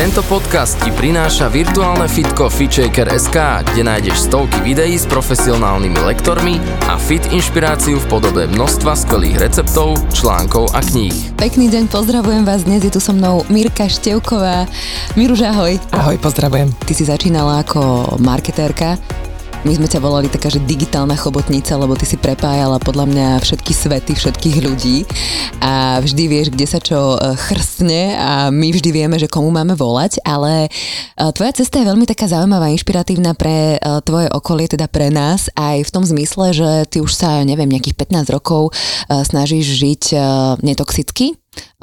Tento 0.00 0.24
podcast 0.24 0.80
ti 0.80 0.88
prináša 0.88 1.52
virtuálne 1.52 2.08
fitko 2.08 2.48
FitShaker.sk, 2.48 3.36
kde 3.68 3.84
nájdeš 3.84 4.32
stovky 4.32 4.64
videí 4.64 4.96
s 4.96 5.04
profesionálnymi 5.04 6.00
lektormi 6.00 6.56
a 6.88 6.96
fit 6.96 7.20
inšpiráciu 7.28 8.00
v 8.00 8.08
podobe 8.08 8.48
množstva 8.48 8.96
skvelých 8.96 9.36
receptov, 9.36 10.00
článkov 10.16 10.72
a 10.72 10.80
kníh. 10.80 11.36
Pekný 11.36 11.68
deň, 11.68 11.92
pozdravujem 11.92 12.48
vás. 12.48 12.64
Dnes 12.64 12.80
je 12.80 12.88
tu 12.88 12.96
so 12.96 13.12
mnou 13.12 13.44
Mirka 13.52 13.92
Števková. 13.92 14.64
Miruž, 15.20 15.44
ahoj. 15.44 15.76
Ahoj, 15.92 16.16
pozdravujem. 16.16 16.72
Ty 16.80 16.92
si 16.96 17.04
začínala 17.04 17.60
ako 17.60 18.16
marketérka 18.24 18.96
my 19.60 19.76
sme 19.76 19.92
ťa 19.92 20.00
volali 20.00 20.32
taká, 20.32 20.48
že 20.48 20.64
digitálna 20.64 21.12
chobotnica, 21.20 21.76
lebo 21.76 21.92
ty 21.92 22.08
si 22.08 22.16
prepájala 22.16 22.80
podľa 22.80 23.04
mňa 23.12 23.28
všetky 23.44 23.72
svety, 23.76 24.12
všetkých 24.16 24.56
ľudí. 24.64 25.04
A 25.60 26.00
vždy 26.00 26.24
vieš, 26.32 26.48
kde 26.48 26.64
sa 26.64 26.80
čo 26.80 27.20
e, 27.20 27.36
chrstne 27.36 28.16
a 28.16 28.48
my 28.48 28.72
vždy 28.72 28.88
vieme, 28.88 29.20
že 29.20 29.28
komu 29.28 29.52
máme 29.52 29.76
volať, 29.76 30.24
ale 30.24 30.66
e, 30.66 30.68
tvoja 31.36 31.52
cesta 31.52 31.76
je 31.76 31.88
veľmi 31.92 32.08
taká 32.08 32.24
zaujímavá, 32.24 32.72
inšpiratívna 32.72 33.36
pre 33.36 33.76
e, 33.76 33.78
tvoje 34.00 34.32
okolie, 34.32 34.64
teda 34.64 34.88
pre 34.88 35.12
nás, 35.12 35.52
aj 35.52 35.84
v 35.84 35.92
tom 35.92 36.08
zmysle, 36.08 36.56
že 36.56 36.70
ty 36.88 37.04
už 37.04 37.12
sa, 37.12 37.44
neviem, 37.44 37.68
nejakých 37.68 38.00
15 38.00 38.32
rokov 38.32 38.72
snažíš 39.10 39.76
žiť 39.76 40.02
netoxicky, 40.64 41.36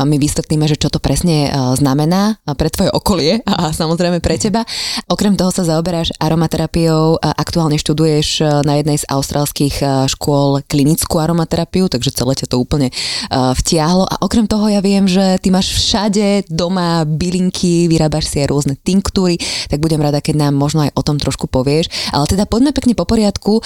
my 0.05 0.17
vysvetlíme, 0.21 0.69
že 0.69 0.77
čo 0.77 0.93
to 0.93 1.01
presne 1.01 1.49
e, 1.49 1.51
znamená 1.73 2.37
pre 2.53 2.69
tvoje 2.69 2.93
okolie 2.93 3.41
a 3.49 3.73
samozrejme 3.73 4.21
pre 4.21 4.37
teba. 4.37 4.61
Okrem 5.09 5.33
toho 5.33 5.49
sa 5.49 5.65
zaoberáš 5.65 6.13
aromaterapiou, 6.21 7.17
aktuálne 7.17 7.81
študuješ 7.81 8.27
e, 8.39 8.43
na 8.61 8.77
jednej 8.77 9.01
z 9.01 9.09
austrálskych 9.09 9.81
e, 9.81 9.85
škôl 10.11 10.61
klinickú 10.69 11.17
aromaterapiu, 11.17 11.89
takže 11.89 12.13
celé 12.13 12.37
ťa 12.37 12.49
to 12.53 12.61
úplne 12.61 12.89
vtiahlo 13.31 14.05
a 14.07 14.19
okrem 14.23 14.45
toho 14.45 14.69
ja 14.69 14.81
viem, 14.83 15.05
že 15.09 15.39
ty 15.41 15.49
máš 15.49 15.73
všade 15.73 16.49
doma 16.51 17.03
bylinky, 17.07 17.89
vyrábaš 17.89 18.29
si 18.29 18.43
aj 18.43 18.49
rôzne 18.49 18.73
tinktúry, 18.79 19.39
tak 19.71 19.81
budem 19.81 20.01
rada, 20.01 20.21
keď 20.21 20.47
nám 20.47 20.53
možno 20.57 20.85
aj 20.85 20.91
o 20.95 21.01
tom 21.05 21.17
trošku 21.17 21.49
povieš. 21.49 21.89
Ale 22.11 22.25
teda 22.29 22.49
poďme 22.49 22.71
pekne 22.75 22.93
po 22.97 23.07
poriadku 23.07 23.61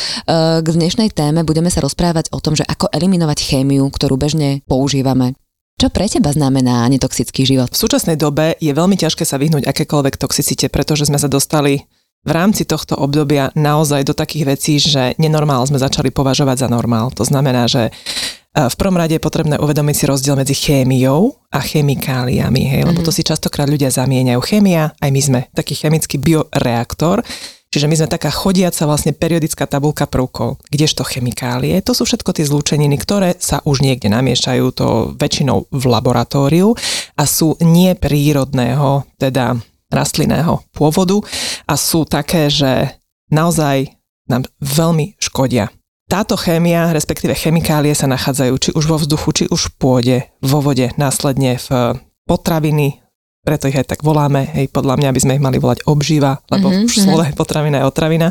k 0.62 0.68
dnešnej 0.68 1.14
téme, 1.14 1.46
budeme 1.46 1.70
sa 1.70 1.84
rozprávať 1.84 2.34
o 2.34 2.40
tom, 2.40 2.58
že 2.58 2.68
ako 2.68 2.92
eliminovať 2.92 3.38
chémiu, 3.44 3.88
ktorú 3.90 4.18
bežne 4.18 4.66
používame 4.66 5.38
čo 5.80 5.88
pre 5.90 6.06
teba 6.06 6.30
znamená 6.30 6.86
netoxický 6.90 7.46
život? 7.48 7.74
V 7.74 7.82
súčasnej 7.82 8.18
dobe 8.20 8.54
je 8.62 8.70
veľmi 8.70 8.98
ťažké 9.00 9.26
sa 9.26 9.42
vyhnúť 9.42 9.66
akékoľvek 9.66 10.20
toxicite, 10.20 10.70
pretože 10.70 11.10
sme 11.10 11.18
sa 11.18 11.26
dostali 11.26 11.90
v 12.22 12.32
rámci 12.32 12.70
tohto 12.70 12.94
obdobia 13.02 13.50
naozaj 13.58 14.06
do 14.06 14.14
takých 14.14 14.46
vecí, 14.46 14.78
že 14.78 15.18
nenormál 15.18 15.66
sme 15.66 15.82
začali 15.82 16.14
považovať 16.14 16.66
za 16.66 16.68
normál. 16.70 17.10
To 17.18 17.26
znamená, 17.26 17.66
že 17.66 17.90
e, 17.90 17.92
v 18.54 18.76
prvom 18.78 18.94
rade 18.94 19.18
je 19.18 19.26
potrebné 19.26 19.58
uvedomiť 19.58 19.96
si 19.98 20.06
rozdiel 20.06 20.38
medzi 20.38 20.54
chémiou 20.54 21.34
a 21.50 21.60
chemikáliami, 21.66 22.78
hej, 22.78 22.82
lebo 22.86 23.02
mhm. 23.02 23.08
to 23.10 23.12
si 23.14 23.26
častokrát 23.26 23.66
ľudia 23.66 23.90
zamieňajú. 23.90 24.38
Chémia, 24.46 24.94
aj 25.02 25.10
my 25.10 25.22
sme 25.22 25.40
taký 25.58 25.74
chemický 25.74 26.22
bioreaktor, 26.22 27.26
Čiže 27.72 27.88
my 27.88 27.96
sme 27.96 28.12
taká 28.12 28.28
chodiaca 28.28 28.84
vlastne 28.84 29.16
periodická 29.16 29.64
tabulka 29.64 30.04
prvkov. 30.04 30.60
Kdežto 30.68 31.08
chemikálie, 31.08 31.80
to 31.80 31.96
sú 31.96 32.04
všetko 32.04 32.36
tie 32.36 32.44
zlúčeniny, 32.44 33.00
ktoré 33.00 33.40
sa 33.40 33.64
už 33.64 33.80
niekde 33.80 34.12
namiešajú, 34.12 34.66
to 34.76 34.88
väčšinou 35.16 35.72
v 35.72 35.84
laboratóriu 35.88 36.76
a 37.16 37.24
sú 37.24 37.56
neprírodného, 37.64 39.08
teda 39.16 39.56
rastlinného 39.88 40.68
pôvodu 40.76 41.24
a 41.64 41.80
sú 41.80 42.04
také, 42.04 42.52
že 42.52 42.92
naozaj 43.32 43.96
nám 44.28 44.48
veľmi 44.60 45.16
škodia. 45.20 45.72
Táto 46.12 46.36
chémia, 46.36 46.92
respektíve 46.92 47.36
chemikálie 47.40 47.96
sa 47.96 48.04
nachádzajú 48.08 48.54
či 48.60 48.70
už 48.76 48.84
vo 48.84 49.00
vzduchu, 49.00 49.30
či 49.32 49.44
už 49.48 49.72
v 49.72 49.74
pôde, 49.80 50.18
vo 50.44 50.60
vode, 50.60 50.92
následne 51.00 51.56
v 51.56 51.96
potraviny, 52.28 53.01
preto 53.42 53.66
ich 53.66 53.78
aj 53.78 53.98
tak 53.98 54.02
voláme, 54.06 54.46
hej, 54.54 54.70
podľa 54.70 55.02
mňa 55.02 55.10
by 55.14 55.20
sme 55.20 55.36
ich 55.38 55.44
mali 55.44 55.58
volať 55.58 55.86
obživa, 55.90 56.38
lebo 56.54 56.70
mm-hmm. 56.70 56.88
v 56.88 56.94
slove 56.94 57.28
potravina 57.34 57.82
je 57.82 57.90
otravina. 57.90 58.30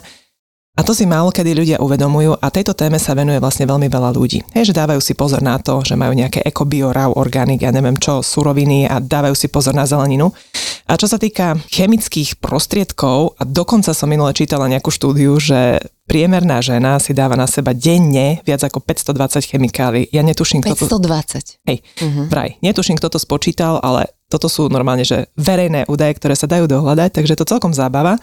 A 0.78 0.86
to 0.86 0.94
si 0.94 1.02
málo 1.02 1.34
kedy 1.34 1.50
ľudia 1.50 1.82
uvedomujú 1.82 2.38
a 2.38 2.46
tejto 2.48 2.78
téme 2.78 2.96
sa 2.96 3.12
venuje 3.12 3.42
vlastne 3.42 3.66
veľmi 3.66 3.90
veľa 3.90 4.14
ľudí. 4.14 4.40
Hej, 4.54 4.70
že 4.70 4.78
dávajú 4.78 5.02
si 5.02 5.18
pozor 5.18 5.42
na 5.42 5.58
to, 5.58 5.82
že 5.82 5.98
majú 5.98 6.14
nejaké 6.14 6.46
ekobio, 6.46 6.94
raw, 6.94 7.10
organik, 7.10 7.66
ja 7.66 7.74
neviem 7.74 7.98
čo, 7.98 8.22
suroviny 8.22 8.86
a 8.86 9.02
dávajú 9.02 9.34
si 9.34 9.50
pozor 9.50 9.74
na 9.74 9.84
zeleninu. 9.84 10.30
A 10.90 10.98
čo 10.98 11.06
sa 11.06 11.22
týka 11.22 11.54
chemických 11.70 12.42
prostriedkov, 12.42 13.38
a 13.38 13.46
dokonca 13.46 13.94
som 13.94 14.10
minule 14.10 14.34
čítala 14.34 14.66
nejakú 14.66 14.90
štúdiu, 14.90 15.38
že 15.38 15.78
priemerná 16.10 16.58
žena 16.58 16.98
si 16.98 17.14
dáva 17.14 17.38
na 17.38 17.46
seba 17.46 17.70
denne 17.70 18.42
viac 18.42 18.66
ako 18.66 18.82
520 18.82 19.38
chemikálií. 19.38 20.10
Ja 20.10 20.26
netuším, 20.26 20.66
520. 20.66 20.74
kto 20.74 20.98
to... 20.98 20.98
Hej, 21.70 21.78
uh-huh. 22.02 22.26
vraj. 22.26 22.58
Netuším, 22.58 22.98
kto 22.98 23.06
to 23.06 23.22
spočítal, 23.22 23.78
ale 23.78 24.10
toto 24.26 24.50
sú 24.50 24.66
normálne, 24.66 25.06
že 25.06 25.30
verejné 25.38 25.86
údaje, 25.86 26.18
ktoré 26.18 26.34
sa 26.34 26.50
dajú 26.50 26.66
dohľadať, 26.66 27.22
takže 27.22 27.38
to 27.38 27.46
celkom 27.46 27.70
zábava. 27.70 28.18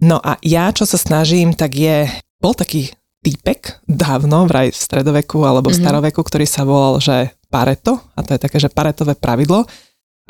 No 0.00 0.16
a 0.24 0.40
ja, 0.40 0.72
čo 0.72 0.88
sa 0.88 0.96
snažím, 0.96 1.52
tak 1.52 1.76
je, 1.76 2.08
bol 2.40 2.56
taký 2.56 2.88
týpek 3.20 3.84
dávno, 3.84 4.48
vraj 4.48 4.72
v 4.72 4.80
stredoveku 4.80 5.44
alebo 5.44 5.68
v 5.68 5.76
mm-hmm. 5.76 5.84
staroveku, 5.84 6.20
ktorý 6.24 6.48
sa 6.48 6.64
volal, 6.64 6.96
že 6.96 7.36
Pareto, 7.52 8.00
a 8.16 8.24
to 8.24 8.32
je 8.32 8.40
také, 8.40 8.56
že 8.56 8.72
Paretové 8.72 9.12
pravidlo, 9.12 9.68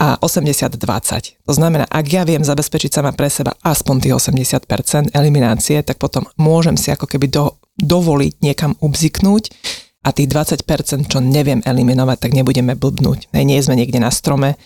a 0.00 0.16
80-20. 0.16 1.44
To 1.44 1.52
znamená, 1.52 1.84
ak 1.84 2.06
ja 2.08 2.24
viem 2.24 2.40
zabezpečiť 2.40 2.88
sama 2.88 3.12
pre 3.12 3.28
seba 3.28 3.52
aspoň 3.60 4.08
tých 4.08 4.14
80% 4.16 5.12
eliminácie, 5.12 5.84
tak 5.84 6.00
potom 6.00 6.24
môžem 6.40 6.80
si 6.80 6.88
ako 6.88 7.04
keby 7.04 7.28
do, 7.28 7.60
dovoliť 7.76 8.40
niekam 8.40 8.72
ubziknúť 8.80 9.52
a 10.00 10.16
tých 10.16 10.32
20%, 10.32 11.12
čo 11.12 11.20
neviem 11.20 11.60
eliminovať, 11.60 12.16
tak 12.16 12.32
nebudeme 12.32 12.72
blbnúť. 12.72 13.28
Ne, 13.36 13.44
nie 13.44 13.60
sme 13.60 13.76
niekde 13.76 14.00
na 14.00 14.08
strome, 14.08 14.56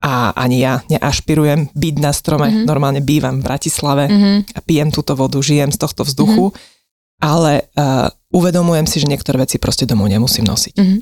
a 0.00 0.32
ani 0.32 0.64
ja 0.64 0.80
neašpirujem 0.88 1.76
byť 1.76 1.94
na 2.00 2.12
strome, 2.16 2.48
mm-hmm. 2.48 2.64
normálne 2.64 3.04
bývam 3.04 3.36
v 3.36 3.44
Bratislave 3.44 4.08
mm-hmm. 4.08 4.56
a 4.56 4.58
pijem 4.64 4.88
túto 4.88 5.12
vodu, 5.12 5.36
žijem 5.44 5.68
z 5.68 5.76
tohto 5.76 6.08
vzduchu, 6.08 6.48
mm-hmm. 6.50 6.79
Ale 7.20 7.68
uh, 7.76 8.08
uvedomujem 8.32 8.88
si, 8.88 8.98
že 8.98 9.06
niektoré 9.06 9.44
veci 9.44 9.60
proste 9.60 9.84
domov 9.84 10.08
nemusím 10.08 10.48
nosiť. 10.48 10.74
Mm-hmm. 10.76 11.00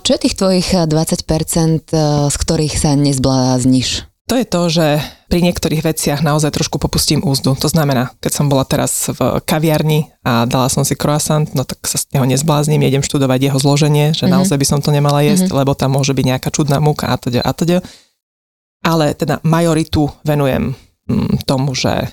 Čo 0.00 0.10
je 0.14 0.20
tých 0.22 0.38
tvojich 0.38 0.68
20%, 0.72 0.88
uh, 0.88 2.30
z 2.30 2.36
ktorých 2.38 2.74
sa 2.78 2.94
nezblázniš? 2.94 4.08
To 4.30 4.38
je 4.38 4.46
to, 4.46 4.62
že 4.70 4.86
pri 5.26 5.42
niektorých 5.42 5.82
veciach 5.82 6.22
naozaj 6.22 6.54
trošku 6.54 6.78
popustím 6.78 7.18
úzdu. 7.26 7.58
To 7.58 7.66
znamená, 7.66 8.14
keď 8.22 8.30
som 8.30 8.46
bola 8.46 8.62
teraz 8.62 9.10
v 9.10 9.42
kaviarni 9.42 10.14
a 10.22 10.46
dala 10.46 10.70
som 10.70 10.86
si 10.86 10.94
croissant, 10.94 11.50
no 11.50 11.66
tak 11.66 11.82
sa 11.82 11.98
z 11.98 12.14
neho 12.14 12.22
nezblázním, 12.30 12.78
idem 12.86 13.02
študovať 13.02 13.50
jeho 13.50 13.58
zloženie, 13.58 14.14
že 14.14 14.30
mm-hmm. 14.30 14.38
naozaj 14.38 14.54
by 14.54 14.66
som 14.70 14.78
to 14.78 14.94
nemala 14.94 15.26
jesť, 15.26 15.50
mm-hmm. 15.50 15.60
lebo 15.66 15.74
tam 15.74 15.98
môže 15.98 16.14
byť 16.14 16.26
nejaká 16.30 16.48
čudná 16.54 16.78
múka 16.78 17.10
a 17.10 17.18
teda 17.18 17.42
a 17.42 17.50
teda 17.50 17.82
ale 18.80 19.12
teda 19.12 19.44
majoritu 19.44 20.08
venujem 20.24 20.72
mm, 21.08 21.44
tomu, 21.44 21.76
že 21.76 21.92
e, 22.00 22.08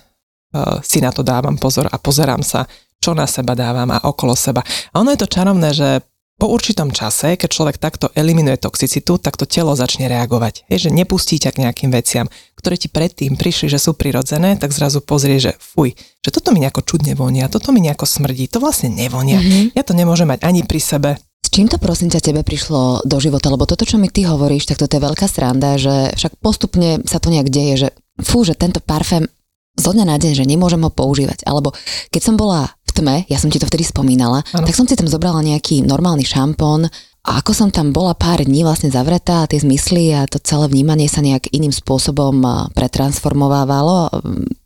si 0.84 1.00
na 1.00 1.16
to 1.16 1.24
dávam 1.24 1.56
pozor 1.56 1.88
a 1.88 1.96
pozerám 1.96 2.44
sa, 2.44 2.68
čo 3.02 3.14
na 3.14 3.30
seba 3.30 3.54
dávam 3.54 3.90
a 3.94 4.04
okolo 4.04 4.34
seba. 4.34 4.66
A 4.94 5.02
ono 5.02 5.14
je 5.14 5.22
to 5.22 5.32
čarovné, 5.32 5.70
že 5.74 5.90
po 6.38 6.54
určitom 6.54 6.94
čase, 6.94 7.34
keď 7.34 7.50
človek 7.50 7.78
takto 7.82 8.14
eliminuje 8.14 8.62
toxicitu, 8.62 9.18
tak 9.18 9.42
to 9.42 9.50
telo 9.50 9.74
začne 9.74 10.06
reagovať. 10.06 10.70
Je, 10.70 10.78
že 10.78 10.94
nepustí 10.94 11.42
ťa 11.42 11.50
k 11.50 11.62
nejakým 11.66 11.90
veciam, 11.90 12.30
ktoré 12.54 12.78
ti 12.78 12.94
predtým 12.94 13.34
prišli, 13.42 13.74
že 13.74 13.82
sú 13.82 13.98
prirodzené, 13.98 14.54
tak 14.62 14.70
zrazu 14.70 15.02
pozrie, 15.02 15.42
že 15.42 15.58
fuj, 15.58 15.98
že 15.98 16.30
toto 16.30 16.54
mi 16.54 16.62
nejako 16.62 16.86
čudne 16.86 17.18
vonia, 17.18 17.50
toto 17.50 17.74
mi 17.74 17.82
nejako 17.82 18.06
smrdí, 18.06 18.46
to 18.54 18.62
vlastne 18.62 18.94
nevonia. 18.94 19.42
Mm-hmm. 19.42 19.74
Ja 19.74 19.82
to 19.82 19.98
nemôžem 19.98 20.30
mať 20.30 20.46
ani 20.46 20.62
pri 20.62 20.78
sebe, 20.78 21.12
s 21.42 21.50
čím 21.50 21.72
to 21.72 21.80
prosím 21.80 22.12
ťa 22.12 22.20
tebe 22.20 22.44
prišlo 22.44 23.08
do 23.08 23.18
života? 23.24 23.48
Lebo 23.48 23.64
toto, 23.64 23.88
čo 23.88 23.96
mi 23.96 24.12
ty 24.12 24.28
hovoríš, 24.28 24.68
tak 24.68 24.84
toto 24.84 25.00
je 25.00 25.06
veľká 25.06 25.32
sranda, 25.32 25.80
že 25.80 26.12
však 26.20 26.44
postupne 26.44 27.00
sa 27.08 27.24
to 27.24 27.32
nejak 27.32 27.48
deje, 27.48 27.88
že 27.88 27.90
fú, 28.20 28.44
že 28.44 28.52
tento 28.52 28.84
parfém 28.84 29.32
zo 29.78 29.94
dňa 29.96 30.06
na 30.10 30.18
deň, 30.20 30.44
že 30.44 30.50
nemôžem 30.50 30.82
ho 30.84 30.92
používať. 30.92 31.48
Alebo 31.48 31.72
keď 32.12 32.22
som 32.22 32.36
bola 32.36 32.68
tme, 32.98 33.30
ja 33.30 33.38
som 33.38 33.54
ti 33.54 33.62
to 33.62 33.70
vtedy 33.70 33.86
spomínala, 33.86 34.42
ano. 34.58 34.66
tak 34.66 34.74
som 34.74 34.90
si 34.90 34.98
tam 34.98 35.06
zobrala 35.06 35.46
nejaký 35.46 35.86
normálny 35.86 36.26
šampón 36.26 36.90
a 37.28 37.44
ako 37.44 37.52
som 37.52 37.70
tam 37.70 37.92
bola 37.92 38.16
pár 38.16 38.40
dní 38.42 38.64
vlastne 38.64 38.88
zavretá, 38.88 39.46
tie 39.52 39.60
zmysly 39.60 40.16
a 40.16 40.24
to 40.26 40.40
celé 40.40 40.72
vnímanie 40.72 41.12
sa 41.12 41.20
nejak 41.20 41.52
iným 41.52 41.76
spôsobom 41.76 42.40
pretransformovávalo, 42.72 44.10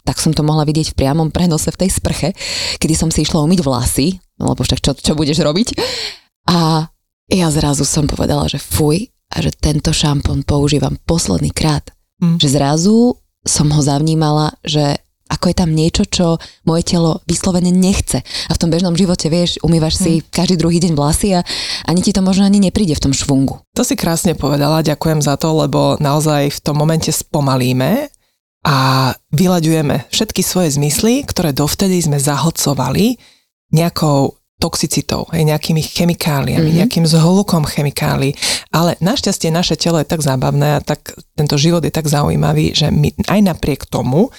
tak 0.05 0.21
som 0.21 0.29
to 0.31 0.45
mohla 0.45 0.61
vidieť 0.63 0.93
v 0.93 0.97
priamom 1.01 1.33
prenose 1.33 1.73
v 1.73 1.79
tej 1.81 1.89
sprche, 1.89 2.29
kedy 2.77 2.93
som 2.93 3.09
si 3.09 3.25
išla 3.25 3.41
umyť 3.41 3.59
vlasy, 3.65 4.21
lebo 4.37 4.61
však 4.61 4.79
čo, 4.79 4.91
čo 4.93 5.17
budeš 5.17 5.41
robiť? 5.41 5.67
A 6.53 6.85
ja 7.31 7.47
zrazu 7.49 7.81
som 7.81 8.05
povedala, 8.05 8.45
že 8.45 8.61
fuj 8.61 9.09
a 9.31 9.37
že 9.39 9.55
tento 9.55 9.89
šampón 9.95 10.43
používam 10.43 10.99
posledný 11.07 11.49
krát. 11.55 11.89
Mm. 12.19 12.37
Že 12.37 12.47
zrazu 12.51 12.97
som 13.41 13.73
ho 13.73 13.81
zavnímala, 13.81 14.53
že 14.61 15.01
ako 15.31 15.45
je 15.47 15.55
tam 15.55 15.71
niečo, 15.71 16.03
čo 16.03 16.25
moje 16.67 16.91
telo 16.91 17.23
vyslovene 17.23 17.71
nechce. 17.71 18.19
A 18.21 18.51
v 18.51 18.59
tom 18.59 18.67
bežnom 18.67 18.93
živote, 18.99 19.31
vieš, 19.31 19.63
umývaš 19.63 19.95
si 20.03 20.19
hmm. 20.19 20.27
každý 20.27 20.59
druhý 20.59 20.83
deň 20.83 20.93
vlasy 20.93 21.39
a 21.39 21.47
ani 21.87 22.03
ti 22.03 22.11
to 22.11 22.19
možno 22.19 22.43
ani 22.43 22.59
nepríde 22.59 22.99
v 22.99 23.03
tom 23.07 23.13
švungu. 23.15 23.63
To 23.79 23.87
si 23.87 23.95
krásne 23.95 24.35
povedala, 24.35 24.83
ďakujem 24.83 25.23
za 25.23 25.39
to, 25.39 25.55
lebo 25.55 25.95
naozaj 26.03 26.51
v 26.51 26.59
tom 26.59 26.75
momente 26.75 27.09
spomalíme 27.15 28.11
a 28.61 28.77
vyľaďujeme 29.33 30.11
všetky 30.11 30.41
svoje 30.45 30.75
zmysly, 30.77 31.25
ktoré 31.25 31.55
dovtedy 31.55 31.97
sme 31.97 32.21
zahlcovali 32.21 33.17
nejakou 33.73 34.37
toxicitou, 34.61 35.25
aj 35.33 35.41
nejakými 35.41 35.81
chemikáliami, 35.81 36.61
mm-hmm. 36.61 36.79
nejakým 36.85 37.05
zhlukom 37.09 37.65
chemikálií. 37.65 38.37
Ale 38.69 38.93
našťastie 39.01 39.49
naše 39.49 39.73
telo 39.73 39.97
je 39.97 40.05
tak 40.05 40.21
zábavné 40.21 40.77
a 40.77 40.79
tak, 40.85 41.17
tento 41.33 41.57
život 41.57 41.81
je 41.81 41.89
tak 41.89 42.05
zaujímavý, 42.05 42.77
že 42.77 42.93
my 42.93 43.09
aj 43.25 43.39
napriek 43.41 43.89
tomu 43.89 44.29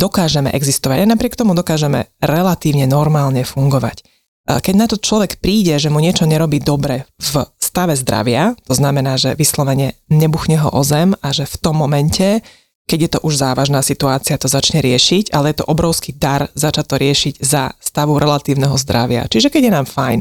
dokážeme 0.00 0.48
existovať, 0.56 1.04
aj 1.04 1.10
napriek 1.12 1.36
tomu 1.36 1.52
dokážeme 1.52 2.08
relatívne 2.24 2.88
normálne 2.88 3.44
fungovať. 3.44 4.08
Keď 4.48 4.74
na 4.74 4.88
to 4.88 4.96
človek 4.96 5.38
príde, 5.38 5.76
že 5.76 5.92
mu 5.92 6.00
niečo 6.00 6.24
nerobí 6.24 6.64
dobre 6.64 7.04
v 7.20 7.44
stave 7.60 7.92
zdravia, 7.94 8.56
to 8.64 8.72
znamená, 8.72 9.20
že 9.20 9.36
vyslovene 9.36 10.00
nebuchne 10.08 10.58
ho 10.64 10.72
o 10.72 10.82
zem 10.82 11.12
a 11.20 11.28
že 11.30 11.44
v 11.44 11.56
tom 11.60 11.76
momente 11.76 12.40
keď 12.90 12.98
je 12.98 13.10
to 13.14 13.20
už 13.22 13.38
závažná 13.38 13.86
situácia, 13.86 14.34
to 14.34 14.50
začne 14.50 14.82
riešiť, 14.82 15.30
ale 15.30 15.54
je 15.54 15.62
to 15.62 15.68
obrovský 15.70 16.10
dar 16.10 16.50
začať 16.58 16.84
to 16.90 16.96
riešiť 16.98 17.34
za 17.38 17.70
stavu 17.78 18.18
relatívneho 18.18 18.74
zdravia. 18.74 19.30
Čiže 19.30 19.46
keď 19.46 19.62
je 19.62 19.72
nám 19.78 19.86
fajn 19.86 20.18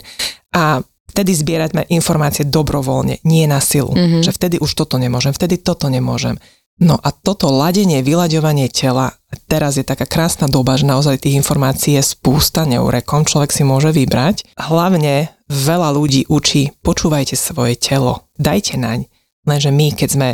a 0.54 0.78
vtedy 1.10 1.34
zbierať 1.34 1.90
informácie 1.90 2.46
dobrovoľne, 2.46 3.26
nie 3.26 3.50
na 3.50 3.58
silu. 3.58 3.90
Mm-hmm. 3.90 4.22
Že 4.22 4.32
vtedy 4.38 4.56
už 4.62 4.70
toto 4.78 5.02
nemôžem, 5.02 5.34
vtedy 5.34 5.58
toto 5.58 5.90
nemôžem. 5.90 6.38
No 6.80 6.96
a 6.96 7.12
toto 7.12 7.52
ladenie, 7.52 8.00
vyľaďovanie 8.00 8.72
tela, 8.72 9.12
teraz 9.52 9.76
je 9.76 9.84
taká 9.84 10.08
krásna 10.08 10.48
doba, 10.48 10.80
že 10.80 10.88
naozaj 10.88 11.20
tých 11.20 11.36
informácií 11.36 12.00
je 12.00 12.04
spústa 12.04 12.64
neurekom, 12.64 13.28
človek 13.28 13.52
si 13.52 13.68
môže 13.68 13.92
vybrať. 13.92 14.48
Hlavne 14.56 15.36
veľa 15.52 15.92
ľudí 15.92 16.32
učí, 16.32 16.72
počúvajte 16.80 17.36
svoje 17.36 17.76
telo, 17.76 18.32
dajte 18.40 18.80
naň. 18.80 19.12
Lenže 19.44 19.76
my, 19.76 19.88
keď 19.92 20.10
sme 20.10 20.30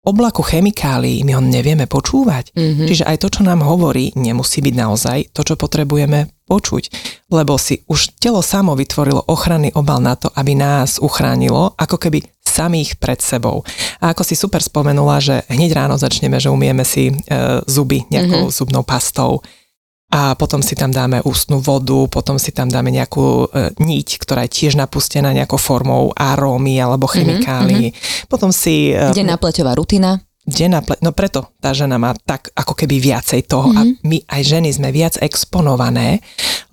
oblaku 0.00 0.40
chemikálií 0.40 1.20
my 1.28 1.36
ho 1.36 1.42
nevieme 1.44 1.84
počúvať. 1.84 2.56
Mm-hmm. 2.56 2.86
Čiže 2.88 3.04
aj 3.04 3.16
to, 3.20 3.28
čo 3.28 3.42
nám 3.44 3.60
hovorí, 3.60 4.16
nemusí 4.16 4.64
byť 4.64 4.74
naozaj 4.74 5.18
to, 5.36 5.44
čo 5.44 5.60
potrebujeme 5.60 6.32
počuť. 6.48 6.82
Lebo 7.30 7.60
si 7.60 7.84
už 7.86 8.16
telo 8.16 8.40
samo 8.40 8.72
vytvorilo 8.74 9.28
ochranný 9.28 9.70
obal 9.76 10.00
na 10.00 10.16
to, 10.16 10.32
aby 10.32 10.56
nás 10.56 10.96
uchránilo, 10.98 11.76
ako 11.76 12.00
keby 12.00 12.24
samých 12.60 13.00
pred 13.00 13.16
sebou. 13.24 13.64
A 14.04 14.12
ako 14.12 14.20
si 14.20 14.36
super 14.36 14.60
spomenula, 14.60 15.16
že 15.24 15.40
hneď 15.48 15.72
ráno 15.72 15.96
začneme, 15.96 16.36
že 16.36 16.52
umieme 16.52 16.84
si 16.84 17.08
e, 17.08 17.14
zuby 17.64 18.04
nejakou 18.12 18.52
mm-hmm. 18.52 18.58
zubnou 18.60 18.84
pastou 18.84 19.40
a 20.10 20.34
potom 20.34 20.58
si 20.58 20.74
tam 20.74 20.90
dáme 20.90 21.22
ústnu 21.22 21.62
vodu, 21.62 22.10
potom 22.10 22.34
si 22.34 22.50
tam 22.50 22.66
dáme 22.66 22.90
nejakú 22.90 23.46
e, 23.46 23.70
niť, 23.78 24.18
ktorá 24.18 24.42
je 24.44 24.52
tiež 24.58 24.74
napustená 24.74 25.30
nejakou 25.30 25.56
formou 25.56 26.10
arómy 26.18 26.82
alebo 26.82 27.06
mhm, 27.06 27.14
chemikálií. 27.14 27.86
Mm-hmm. 27.94 28.26
Potom 28.28 28.50
si... 28.50 28.92
E, 28.92 29.14
Denná 29.14 29.38
pleťová 29.38 29.78
rutina. 29.78 30.18
Ple... 30.84 30.98
No 31.00 31.14
preto 31.14 31.50
tá 31.62 31.70
žena 31.72 31.96
má 31.96 32.12
tak 32.26 32.50
ako 32.52 32.74
keby 32.74 32.98
viacej 32.98 33.46
toho 33.46 33.70
mm-hmm. 33.70 33.78
a 33.78 33.82
mhm. 33.86 33.94
my 34.04 34.18
aj 34.26 34.42
ženy 34.44 34.70
sme 34.74 34.88
viac 34.90 35.14
exponované, 35.22 36.20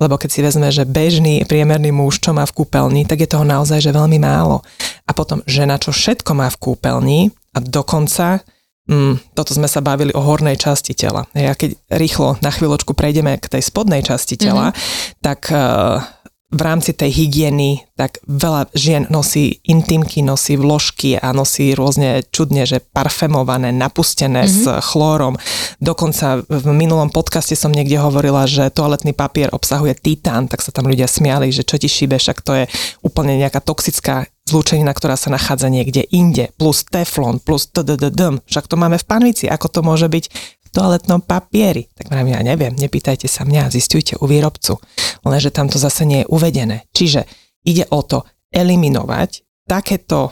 lebo 0.02 0.18
keď 0.18 0.30
si 0.30 0.40
vezme, 0.44 0.68
že 0.70 0.84
bežný 0.84 1.46
priemerný 1.46 1.94
muž, 1.94 2.20
čo 2.20 2.34
má 2.34 2.44
v 2.44 2.56
kúpeľni, 2.64 3.08
tak 3.08 3.24
je 3.24 3.30
toho 3.30 3.46
naozaj 3.48 3.80
že 3.82 3.96
veľmi 3.96 4.20
málo. 4.22 4.62
A 5.08 5.12
potom 5.16 5.42
žena, 5.48 5.80
čo 5.80 5.96
všetko 5.96 6.32
má 6.36 6.52
v 6.52 6.60
kúpeľni 6.60 7.20
a 7.56 7.64
dokonca 7.64 8.44
mm, 8.90 9.36
toto 9.36 9.52
sme 9.54 9.70
sa 9.70 9.84
bavili 9.84 10.16
o 10.16 10.22
hornej 10.24 10.58
časti 10.58 10.96
tela. 10.96 11.28
Ja 11.36 11.54
keď 11.54 11.78
rýchlo 11.96 12.40
na 12.42 12.50
chvíľočku 12.50 12.96
prejdeme 12.96 13.38
k 13.38 13.48
tej 13.48 13.62
spodnej 13.64 14.02
časti 14.02 14.40
tela, 14.40 14.72
mm-hmm. 14.72 15.22
tak 15.22 15.52
uh, 15.52 16.02
v 16.48 16.62
rámci 16.64 16.96
tej 16.96 17.12
hygieny, 17.12 17.84
tak 18.00 18.24
veľa 18.24 18.72
žien 18.72 19.04
nosí 19.12 19.60
intimky, 19.68 20.24
nosí 20.24 20.56
vložky 20.56 21.20
a 21.20 21.36
nosí 21.36 21.76
rôzne 21.76 22.24
čudne, 22.32 22.64
že 22.64 22.80
parfemované, 22.80 23.76
napustené 23.76 24.48
mm-hmm. 24.48 24.64
s 24.64 24.64
chlórom. 24.88 25.36
Dokonca 25.84 26.48
v 26.48 26.72
minulom 26.72 27.12
podcaste 27.12 27.52
som 27.60 27.76
niekde 27.76 28.00
hovorila, 28.00 28.48
že 28.48 28.72
toaletný 28.72 29.12
papier 29.12 29.52
obsahuje 29.52 30.00
titán, 30.00 30.48
tak 30.48 30.64
sa 30.64 30.72
tam 30.72 30.88
ľudia 30.88 31.12
smiali, 31.12 31.52
že 31.52 31.68
čo 31.68 31.76
ti 31.76 31.92
šíbe, 31.92 32.16
však 32.16 32.40
to 32.40 32.64
je 32.64 32.66
úplne 33.04 33.36
nejaká 33.36 33.60
toxická 33.60 34.32
zlúčenina, 34.48 34.96
ktorá 34.96 35.20
sa 35.20 35.28
nachádza 35.28 35.68
niekde 35.68 36.08
inde, 36.08 36.56
plus 36.56 36.88
teflon, 36.88 37.44
plus 37.44 37.68
tddm, 37.68 38.40
však 38.48 38.72
to 38.72 38.80
máme 38.80 38.96
v 38.96 39.04
panvici, 39.04 39.46
ako 39.52 39.68
to 39.68 39.80
môže 39.84 40.08
byť 40.08 40.26
toaletnom 40.72 41.24
papieri. 41.24 41.88
Tak 41.94 42.12
vám 42.12 42.28
ja 42.28 42.40
neviem, 42.44 42.74
nepýtajte 42.76 43.26
sa 43.26 43.44
mňa, 43.44 43.74
zistujte 43.74 44.20
u 44.20 44.26
výrobcu, 44.26 44.80
lenže 45.24 45.52
tam 45.52 45.72
to 45.72 45.78
zase 45.80 46.04
nie 46.04 46.24
je 46.24 46.30
uvedené. 46.30 46.88
Čiže 46.92 47.26
ide 47.68 47.86
o 47.92 48.02
to 48.04 48.24
eliminovať 48.52 49.44
takéto 49.68 50.32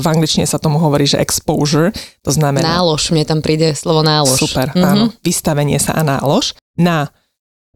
v 0.00 0.04
angličtine 0.04 0.48
sa 0.48 0.56
tomu 0.56 0.80
hovorí, 0.80 1.04
že 1.04 1.20
exposure, 1.20 1.92
to 2.24 2.32
znamená... 2.32 2.80
Nálož, 2.80 3.12
mne 3.12 3.24
tam 3.28 3.40
príde 3.44 3.76
slovo 3.76 4.00
nálož. 4.00 4.40
Super, 4.40 4.72
mm-hmm. 4.72 4.88
áno, 4.88 5.04
vystavenie 5.20 5.76
sa 5.76 5.92
a 5.94 6.02
nálož 6.02 6.56
na 6.80 7.12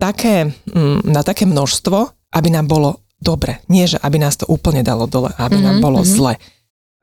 také, 0.01 0.57
mm, 0.73 1.05
na 1.05 1.21
také 1.21 1.45
množstvo, 1.45 2.09
aby 2.35 2.49
nám 2.51 2.67
bolo 2.67 3.05
dobre. 3.21 3.61
Nie, 3.69 3.87
že 3.87 4.01
aby 4.01 4.19
nás 4.19 4.41
to 4.41 4.49
úplne 4.49 4.81
dalo 4.81 5.05
dole, 5.07 5.31
aby 5.37 5.61
mm-hmm, 5.61 5.67
nám 5.69 5.77
bolo 5.85 6.01
mm-hmm. 6.03 6.17
zle. 6.17 6.35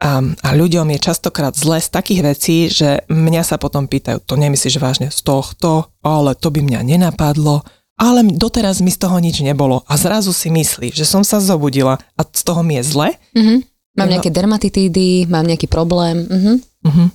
A, 0.02 0.18
a 0.18 0.50
ľuďom 0.58 0.90
je 0.98 1.00
častokrát 1.00 1.54
zle 1.54 1.78
z 1.78 1.90
takých 1.94 2.22
vecí, 2.26 2.58
že 2.74 3.06
mňa 3.06 3.46
sa 3.46 3.62
potom 3.62 3.86
pýtajú, 3.86 4.18
to 4.26 4.34
nemyslíš 4.34 4.82
vážne 4.82 5.14
z 5.14 5.20
tohto, 5.22 5.94
ale 6.02 6.34
to 6.34 6.50
by 6.50 6.66
mňa 6.66 6.82
nenapadlo, 6.82 7.62
ale 8.02 8.26
doteraz 8.26 8.82
mi 8.82 8.90
z 8.90 8.98
toho 8.98 9.22
nič 9.22 9.46
nebolo. 9.46 9.86
A 9.86 9.94
zrazu 10.02 10.34
si 10.34 10.50
myslí, 10.50 10.90
že 10.90 11.06
som 11.06 11.22
sa 11.22 11.38
zobudila 11.38 12.02
a 12.18 12.22
z 12.26 12.42
toho 12.42 12.66
mi 12.66 12.82
je 12.82 12.84
zle. 12.90 13.14
Mm-hmm. 13.38 13.58
Mám 14.02 14.08
no. 14.10 14.14
nejaké 14.18 14.30
dermatitídy, 14.34 15.30
mám 15.30 15.46
nejaký 15.46 15.70
problém. 15.70 16.26
Mm-hmm. 16.26 16.56
Mm-hmm. 16.82 17.08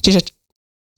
Čiže 0.00 0.32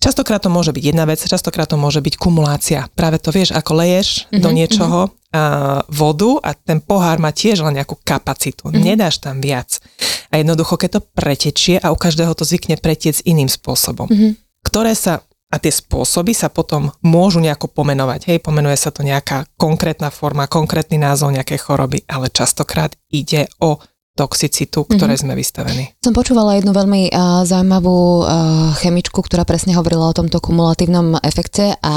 Častokrát 0.04 0.44
to 0.44 0.52
môže 0.52 0.68
byť 0.68 0.84
jedna 0.84 1.08
vec, 1.08 1.16
častokrát 1.16 1.64
to 1.64 1.80
môže 1.80 2.04
byť 2.04 2.20
kumulácia. 2.20 2.92
Práve 2.92 3.16
to 3.16 3.32
vieš, 3.32 3.56
ako 3.56 3.80
leješ 3.80 4.28
mm-hmm, 4.28 4.42
do 4.44 4.48
mhm. 4.52 4.56
niečoho 4.60 5.00
mm-hmm. 5.08 5.32
a, 5.32 5.80
vodu 5.88 6.32
a 6.44 6.50
ten 6.52 6.84
pohár 6.84 7.16
má 7.16 7.32
tiež 7.32 7.64
len 7.64 7.80
nejakú 7.80 7.96
kapacitu. 8.04 8.68
Mm-hmm. 8.68 8.84
Nedáš 8.84 9.24
tam 9.24 9.40
viac. 9.40 9.80
A 10.28 10.36
jednoducho, 10.36 10.76
keď 10.76 11.00
to 11.00 11.00
pretečie 11.00 11.80
a 11.80 11.88
u 11.88 11.96
každého 11.96 12.36
to 12.36 12.44
zvykne 12.44 12.76
pretiec 12.76 13.24
iným 13.24 13.48
spôsobom, 13.48 14.04
mm-hmm. 14.12 14.36
ktoré 14.60 14.92
sa 14.92 15.24
a 15.54 15.56
tie 15.62 15.70
spôsoby 15.70 16.34
sa 16.34 16.50
potom 16.50 16.90
môžu 17.06 17.38
nejako 17.38 17.70
pomenovať. 17.70 18.26
Hej, 18.26 18.38
pomenuje 18.42 18.74
sa 18.74 18.90
to 18.90 19.06
nejaká 19.06 19.46
konkrétna 19.54 20.10
forma, 20.10 20.50
konkrétny 20.50 20.98
názov 20.98 21.30
nejakej 21.30 21.62
choroby, 21.62 22.02
ale 22.10 22.26
častokrát 22.26 22.98
ide 23.14 23.46
o 23.62 23.78
toxicitu, 24.14 24.86
ktoré 24.86 25.18
mm-hmm. 25.18 25.22
sme 25.26 25.34
vystavení. 25.34 25.84
Som 25.98 26.14
počúvala 26.14 26.54
jednu 26.54 26.70
veľmi 26.70 27.10
uh, 27.10 27.42
zaujímavú 27.42 28.22
uh, 28.22 28.70
chemičku, 28.78 29.18
ktorá 29.18 29.42
presne 29.42 29.74
hovorila 29.74 30.10
o 30.10 30.16
tomto 30.16 30.38
kumulatívnom 30.38 31.18
efekte 31.26 31.74
a 31.82 31.96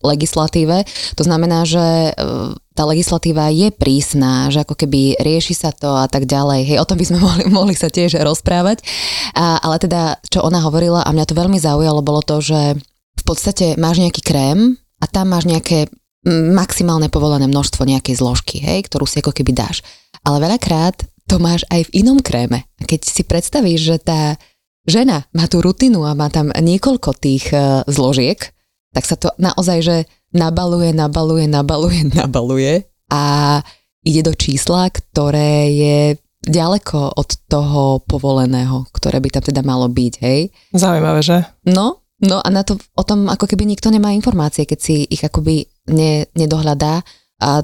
legislatíve. 0.00 0.84
To 1.16 1.22
znamená, 1.24 1.64
že 1.64 2.12
uh, 2.12 2.52
tá 2.76 2.84
legislatíva 2.84 3.52
je 3.52 3.72
prísna, 3.72 4.48
že 4.48 4.64
ako 4.64 4.72
keby 4.72 5.20
rieši 5.20 5.52
sa 5.52 5.72
to 5.72 5.96
a 5.96 6.08
tak 6.08 6.24
ďalej. 6.28 6.64
Hej, 6.64 6.78
o 6.80 6.88
tom 6.88 6.96
by 7.00 7.04
sme 7.08 7.18
mohli, 7.24 7.44
mohli 7.48 7.74
sa 7.76 7.88
tiež 7.88 8.20
rozprávať. 8.20 8.84
A, 9.36 9.60
ale 9.64 9.76
teda, 9.80 10.20
čo 10.28 10.44
ona 10.44 10.60
hovorila, 10.64 11.04
a 11.04 11.12
mňa 11.12 11.24
to 11.24 11.36
veľmi 11.36 11.56
zaujalo, 11.56 12.04
bolo 12.04 12.20
to, 12.20 12.40
že 12.44 12.76
v 13.20 13.24
podstate 13.24 13.76
máš 13.76 14.00
nejaký 14.00 14.24
krém 14.24 14.80
a 15.00 15.04
tam 15.08 15.32
máš 15.32 15.44
nejaké 15.48 15.88
maximálne 16.28 17.08
povolené 17.08 17.48
množstvo 17.48 17.88
nejakej 17.88 18.20
zložky, 18.20 18.60
hej, 18.60 18.84
ktorú 18.88 19.08
si 19.08 19.24
ako 19.24 19.32
keby 19.32 19.56
dáš. 19.56 19.80
Ale 20.20 20.36
veľakrát 20.36 21.00
to 21.30 21.38
máš 21.38 21.62
aj 21.70 21.86
v 21.86 22.02
inom 22.02 22.18
kréme. 22.18 22.66
A 22.66 22.82
keď 22.82 23.06
si 23.06 23.22
predstavíš, 23.22 23.80
že 23.94 23.96
tá 24.02 24.34
žena 24.82 25.30
má 25.30 25.46
tú 25.46 25.62
rutinu 25.62 26.02
a 26.02 26.18
má 26.18 26.26
tam 26.26 26.50
niekoľko 26.50 27.14
tých 27.14 27.54
uh, 27.54 27.86
zložiek, 27.86 28.42
tak 28.90 29.06
sa 29.06 29.14
to 29.14 29.30
naozaj, 29.38 29.78
že 29.78 29.96
nabaluje, 30.34 30.90
nabaluje, 30.90 31.46
nabaluje, 31.46 32.10
nabaluje 32.18 32.90
a 33.14 33.22
ide 34.02 34.26
do 34.26 34.34
čísla, 34.34 34.90
ktoré 34.90 35.70
je 35.70 35.98
ďaleko 36.40 37.14
od 37.14 37.30
toho 37.46 38.02
povoleného, 38.08 38.88
ktoré 38.90 39.22
by 39.22 39.28
tam 39.30 39.44
teda 39.44 39.62
malo 39.62 39.86
byť, 39.86 40.14
hej? 40.24 40.50
Zaujímavé, 40.72 41.20
že? 41.20 41.44
No, 41.68 42.00
no 42.24 42.40
a 42.40 42.48
na 42.48 42.64
to, 42.64 42.80
o 42.96 43.04
tom 43.04 43.28
ako 43.28 43.44
keby 43.44 43.68
nikto 43.68 43.92
nemá 43.92 44.10
informácie, 44.16 44.64
keď 44.64 44.78
si 44.80 45.04
ich 45.04 45.20
akoby 45.20 45.68
ne, 45.92 46.26
nedohľadá 46.32 47.04
a 47.44 47.60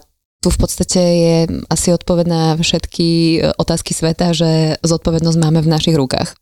tu 0.47 0.55
v 0.55 0.63
podstate 0.63 1.03
je 1.03 1.37
asi 1.67 1.91
odpoveď 1.91 2.27
na 2.31 2.43
všetky 2.55 3.09
e, 3.43 3.51
otázky 3.59 3.91
sveta, 3.91 4.31
že 4.31 4.79
zodpovednosť 4.87 5.39
máme 5.43 5.59
v 5.59 5.73
našich 5.75 5.99
rukách. 5.99 6.39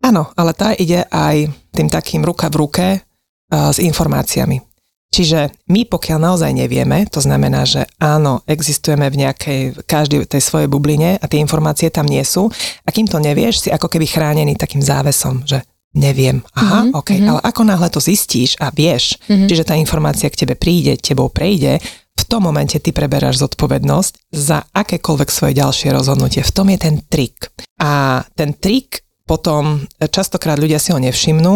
Áno, 0.00 0.32
ale 0.40 0.56
tá 0.56 0.72
ide 0.72 1.04
aj 1.12 1.52
tým 1.76 1.92
takým 1.92 2.24
ruka 2.24 2.48
v 2.48 2.56
ruke 2.56 2.86
uh, 3.00 3.72
s 3.72 3.80
informáciami. 3.80 4.60
Čiže 5.08 5.68
my 5.72 5.88
pokiaľ 5.88 6.18
naozaj 6.20 6.52
nevieme, 6.52 7.08
to 7.08 7.20
znamená, 7.24 7.64
že 7.64 7.88
áno, 7.96 8.44
existujeme 8.44 9.08
v 9.08 9.24
nejakej, 9.24 9.60
každej 9.88 10.28
tej 10.28 10.42
svojej 10.44 10.68
bubline 10.68 11.16
a 11.16 11.24
tie 11.24 11.40
informácie 11.40 11.88
tam 11.88 12.04
nie 12.04 12.20
sú 12.24 12.52
a 12.84 12.88
kým 12.92 13.08
to 13.08 13.16
nevieš, 13.20 13.66
si 13.66 13.68
ako 13.72 13.88
keby 13.88 14.04
chránený 14.04 14.60
takým 14.60 14.84
závesom, 14.84 15.48
že 15.48 15.64
neviem. 15.96 16.44
Aha, 16.52 16.88
Mhm, 16.88 16.92
OK, 16.92 17.10
mhm. 17.16 17.28
ale 17.32 17.40
ako 17.40 17.62
náhle 17.64 17.88
to 17.88 18.00
zistíš 18.00 18.60
a 18.60 18.68
vieš, 18.68 19.16
Mhm. 19.32 19.48
čiže 19.48 19.64
tá 19.64 19.74
informácia 19.80 20.28
k 20.28 20.44
tebe 20.44 20.54
príde, 20.60 21.00
tebou 21.00 21.32
prejde, 21.32 21.80
v 22.16 22.22
tom 22.24 22.48
momente 22.48 22.80
ty 22.80 22.90
preberáš 22.96 23.44
zodpovednosť 23.44 24.32
za 24.32 24.64
akékoľvek 24.72 25.28
svoje 25.28 25.52
ďalšie 25.60 25.92
rozhodnutie. 25.92 26.40
V 26.42 26.54
tom 26.54 26.72
je 26.72 26.78
ten 26.80 26.96
trik. 27.04 27.52
A 27.76 28.24
ten 28.32 28.56
trik 28.56 29.04
potom 29.28 29.84
e, 30.00 30.08
častokrát 30.08 30.56
ľudia 30.56 30.80
si 30.80 30.94
ho 30.94 30.98
nevšimnú 30.98 31.54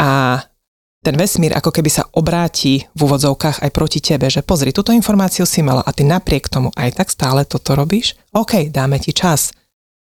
a 0.00 0.40
ten 1.00 1.16
vesmír 1.16 1.56
ako 1.56 1.72
keby 1.72 1.88
sa 1.88 2.04
obráti 2.12 2.84
v 2.92 3.00
úvodzovkách 3.08 3.64
aj 3.64 3.70
proti 3.72 4.04
tebe, 4.04 4.28
že 4.28 4.44
pozri, 4.44 4.68
túto 4.68 4.92
informáciu 4.92 5.48
si 5.48 5.64
mala 5.64 5.80
a 5.80 5.90
ty 5.96 6.04
napriek 6.04 6.52
tomu 6.52 6.68
aj 6.76 7.00
tak 7.00 7.08
stále 7.08 7.48
toto 7.48 7.72
robíš, 7.72 8.20
OK, 8.36 8.68
dáme 8.68 9.00
ti 9.00 9.16
čas. 9.16 9.56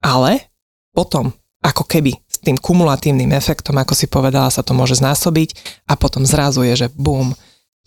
Ale 0.04 0.52
potom, 0.92 1.32
ako 1.64 1.88
keby 1.88 2.12
s 2.28 2.36
tým 2.44 2.60
kumulatívnym 2.60 3.32
efektom, 3.32 3.80
ako 3.80 3.96
si 3.96 4.04
povedala, 4.04 4.52
sa 4.52 4.60
to 4.60 4.76
môže 4.76 5.00
znásobiť 5.00 5.80
a 5.88 5.96
potom 5.96 6.28
zrazu 6.28 6.60
je, 6.68 6.86
že 6.86 6.88
bum. 6.92 7.32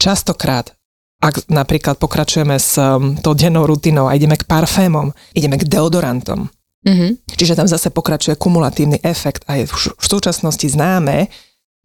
Častokrát, 0.01 0.74
ak 1.22 1.50
napríklad 1.50 1.98
pokračujeme 1.98 2.60
s 2.60 2.77
um, 2.77 3.15
tou 3.17 3.34
dennou 3.34 3.65
rutinou 3.65 4.07
a 4.07 4.15
ideme 4.15 4.38
k 4.38 4.45
parfémom, 4.45 5.12
ideme 5.34 5.57
k 5.57 5.65
deodorantom, 5.65 6.50
Mhm. 6.86 7.34
Čiže 7.34 7.57
tam 7.57 7.67
zase 7.67 7.89
pokračuje 7.89 8.38
kumulatívny 8.38 9.01
efekt 9.01 9.41
a 9.50 9.57
je 9.57 9.65
v 9.74 10.05
súčasnosti 10.05 10.69
známe, 10.69 11.27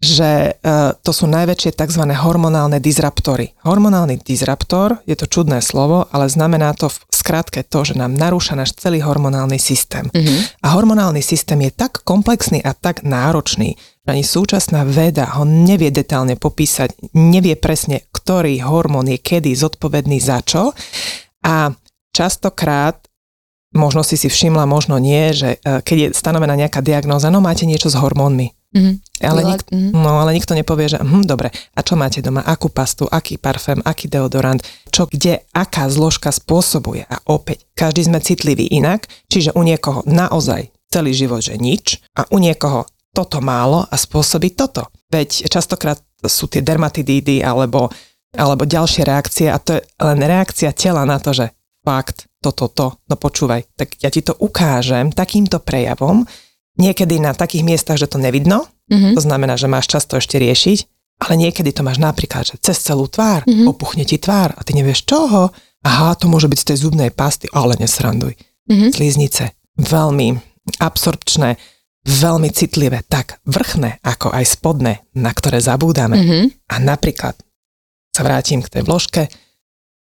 že 0.01 0.57
e, 0.57 0.73
to 1.05 1.13
sú 1.13 1.29
najväčšie 1.29 1.77
tzv. 1.77 2.05
hormonálne 2.09 2.81
disruptory. 2.81 3.53
Hormonálny 3.69 4.21
disruptor, 4.25 5.01
je 5.05 5.13
to 5.13 5.29
čudné 5.29 5.61
slovo, 5.61 6.09
ale 6.09 6.25
znamená 6.29 6.73
to 6.73 6.89
v 6.89 6.97
skratke 7.13 7.61
to, 7.69 7.85
že 7.85 8.01
nám 8.01 8.17
narúša 8.17 8.57
náš 8.57 8.77
celý 8.81 9.05
hormonálny 9.05 9.61
systém. 9.61 10.09
Mhm. 10.13 10.65
A 10.65 10.69
hormonálny 10.77 11.21
systém 11.21 11.61
je 11.65 11.73
tak 11.73 12.01
komplexný 12.05 12.65
a 12.65 12.73
tak 12.73 13.05
náročný, 13.05 13.77
ani 14.11 14.26
súčasná 14.26 14.83
veda 14.85 15.38
ho 15.38 15.47
nevie 15.47 15.95
detálne 15.95 16.35
popísať, 16.35 17.14
nevie 17.14 17.55
presne, 17.55 18.07
ktorý 18.11 18.61
hormón 18.62 19.09
je 19.11 19.19
kedy 19.19 19.55
zodpovedný 19.55 20.19
za 20.19 20.43
čo. 20.43 20.75
A 21.47 21.73
častokrát, 22.12 23.00
možno 23.73 24.02
si 24.02 24.19
si 24.19 24.29
všimla, 24.29 24.67
možno 24.67 24.99
nie, 24.99 25.31
že 25.33 25.59
e, 25.62 25.81
keď 25.81 25.97
je 25.97 26.09
stanovená 26.12 26.59
nejaká 26.59 26.83
diagnóza, 26.83 27.31
no 27.31 27.40
máte 27.40 27.64
niečo 27.64 27.88
s 27.88 27.97
hormónmi. 27.97 28.50
Mhm. 28.71 28.93
Ale,Ila- 29.21 29.50
nik- 29.59 29.67
mhm. 29.75 29.90
no, 29.99 30.23
ale 30.23 30.31
nikto 30.33 30.55
nepovie, 30.55 30.87
že 30.87 31.02
hm, 31.02 31.26
dobre, 31.26 31.50
a 31.50 31.81
čo 31.83 31.99
máte 31.99 32.23
doma, 32.23 32.47
akú 32.47 32.71
pastu, 32.71 33.11
aký 33.11 33.37
parfém, 33.37 33.83
aký 33.83 34.07
deodorant, 34.07 34.62
čo 34.95 35.11
kde, 35.11 35.43
aká 35.50 35.90
zložka 35.90 36.31
spôsobuje. 36.31 37.02
A 37.11 37.19
opäť, 37.26 37.67
každý 37.75 38.07
sme 38.07 38.23
citliví 38.23 38.71
inak, 38.71 39.11
čiže 39.26 39.52
u 39.59 39.67
niekoho 39.67 40.07
naozaj 40.07 40.71
celý 40.90 41.14
život, 41.14 41.43
že 41.43 41.59
nič, 41.59 41.99
a 42.14 42.26
u 42.31 42.38
niekoho 42.38 42.87
toto 43.11 43.43
málo 43.43 43.85
a 43.85 43.95
spôsobí 43.97 44.55
toto. 44.55 44.87
Veď 45.11 45.50
častokrát 45.50 45.99
sú 46.23 46.47
tie 46.47 46.62
dermatidídy 46.62 47.43
alebo, 47.43 47.90
alebo 48.37 48.62
ďalšie 48.62 49.02
reakcie 49.02 49.49
a 49.50 49.59
to 49.59 49.79
je 49.79 49.83
len 49.99 50.21
reakcia 50.21 50.71
tela 50.71 51.02
na 51.02 51.19
to, 51.19 51.35
že 51.35 51.50
fakt, 51.81 52.29
toto, 52.38 52.69
to, 52.69 52.87
no 53.09 53.14
počúvaj, 53.17 53.67
tak 53.76 53.97
ja 54.00 54.09
ti 54.09 54.21
to 54.21 54.37
ukážem 54.37 55.11
takýmto 55.11 55.59
prejavom, 55.61 56.25
niekedy 56.76 57.21
na 57.21 57.33
takých 57.33 57.64
miestach, 57.67 57.99
že 57.99 58.09
to 58.09 58.17
nevidno, 58.17 58.69
Mhm. 58.90 59.14
to 59.17 59.21
znamená, 59.23 59.55
že 59.57 59.71
máš 59.71 59.87
často 59.88 60.17
ešte 60.19 60.38
riešiť, 60.40 60.79
ale 61.21 61.37
niekedy 61.37 61.71
to 61.73 61.85
máš 61.85 62.00
napríklad, 62.00 62.49
že 62.49 62.57
cez 62.62 62.81
celú 62.81 63.07
tvár, 63.07 63.45
Mhm. 63.45 63.49
mm-hmm. 63.49 63.69
opuchne 63.69 64.05
ti 64.05 64.17
tvár 64.17 64.55
a 64.57 64.61
ty 64.64 64.73
nevieš 64.73 65.05
čoho. 65.05 65.52
Aha, 65.85 66.12
to 66.17 66.29
môže 66.29 66.49
byť 66.49 66.59
z 66.61 66.67
tej 66.73 66.79
zubnej 66.85 67.11
pasty, 67.11 67.49
ale 67.52 67.76
nesranduj. 67.81 68.37
Mhm. 68.69 68.93
Sliznice, 68.93 69.57
veľmi 69.81 70.37
absorpčné, 70.81 71.57
veľmi 72.07 72.49
citlivé, 72.52 73.04
tak 73.04 73.40
vrchné 73.45 74.00
ako 74.00 74.33
aj 74.33 74.45
spodné, 74.57 75.04
na 75.16 75.30
ktoré 75.33 75.61
zabúdame. 75.61 76.16
Mhm. 76.16 76.40
A 76.73 76.75
napríklad 76.80 77.37
sa 78.11 78.23
vrátim 78.26 78.64
k 78.64 78.73
tej 78.80 78.83
vložke 78.85 79.28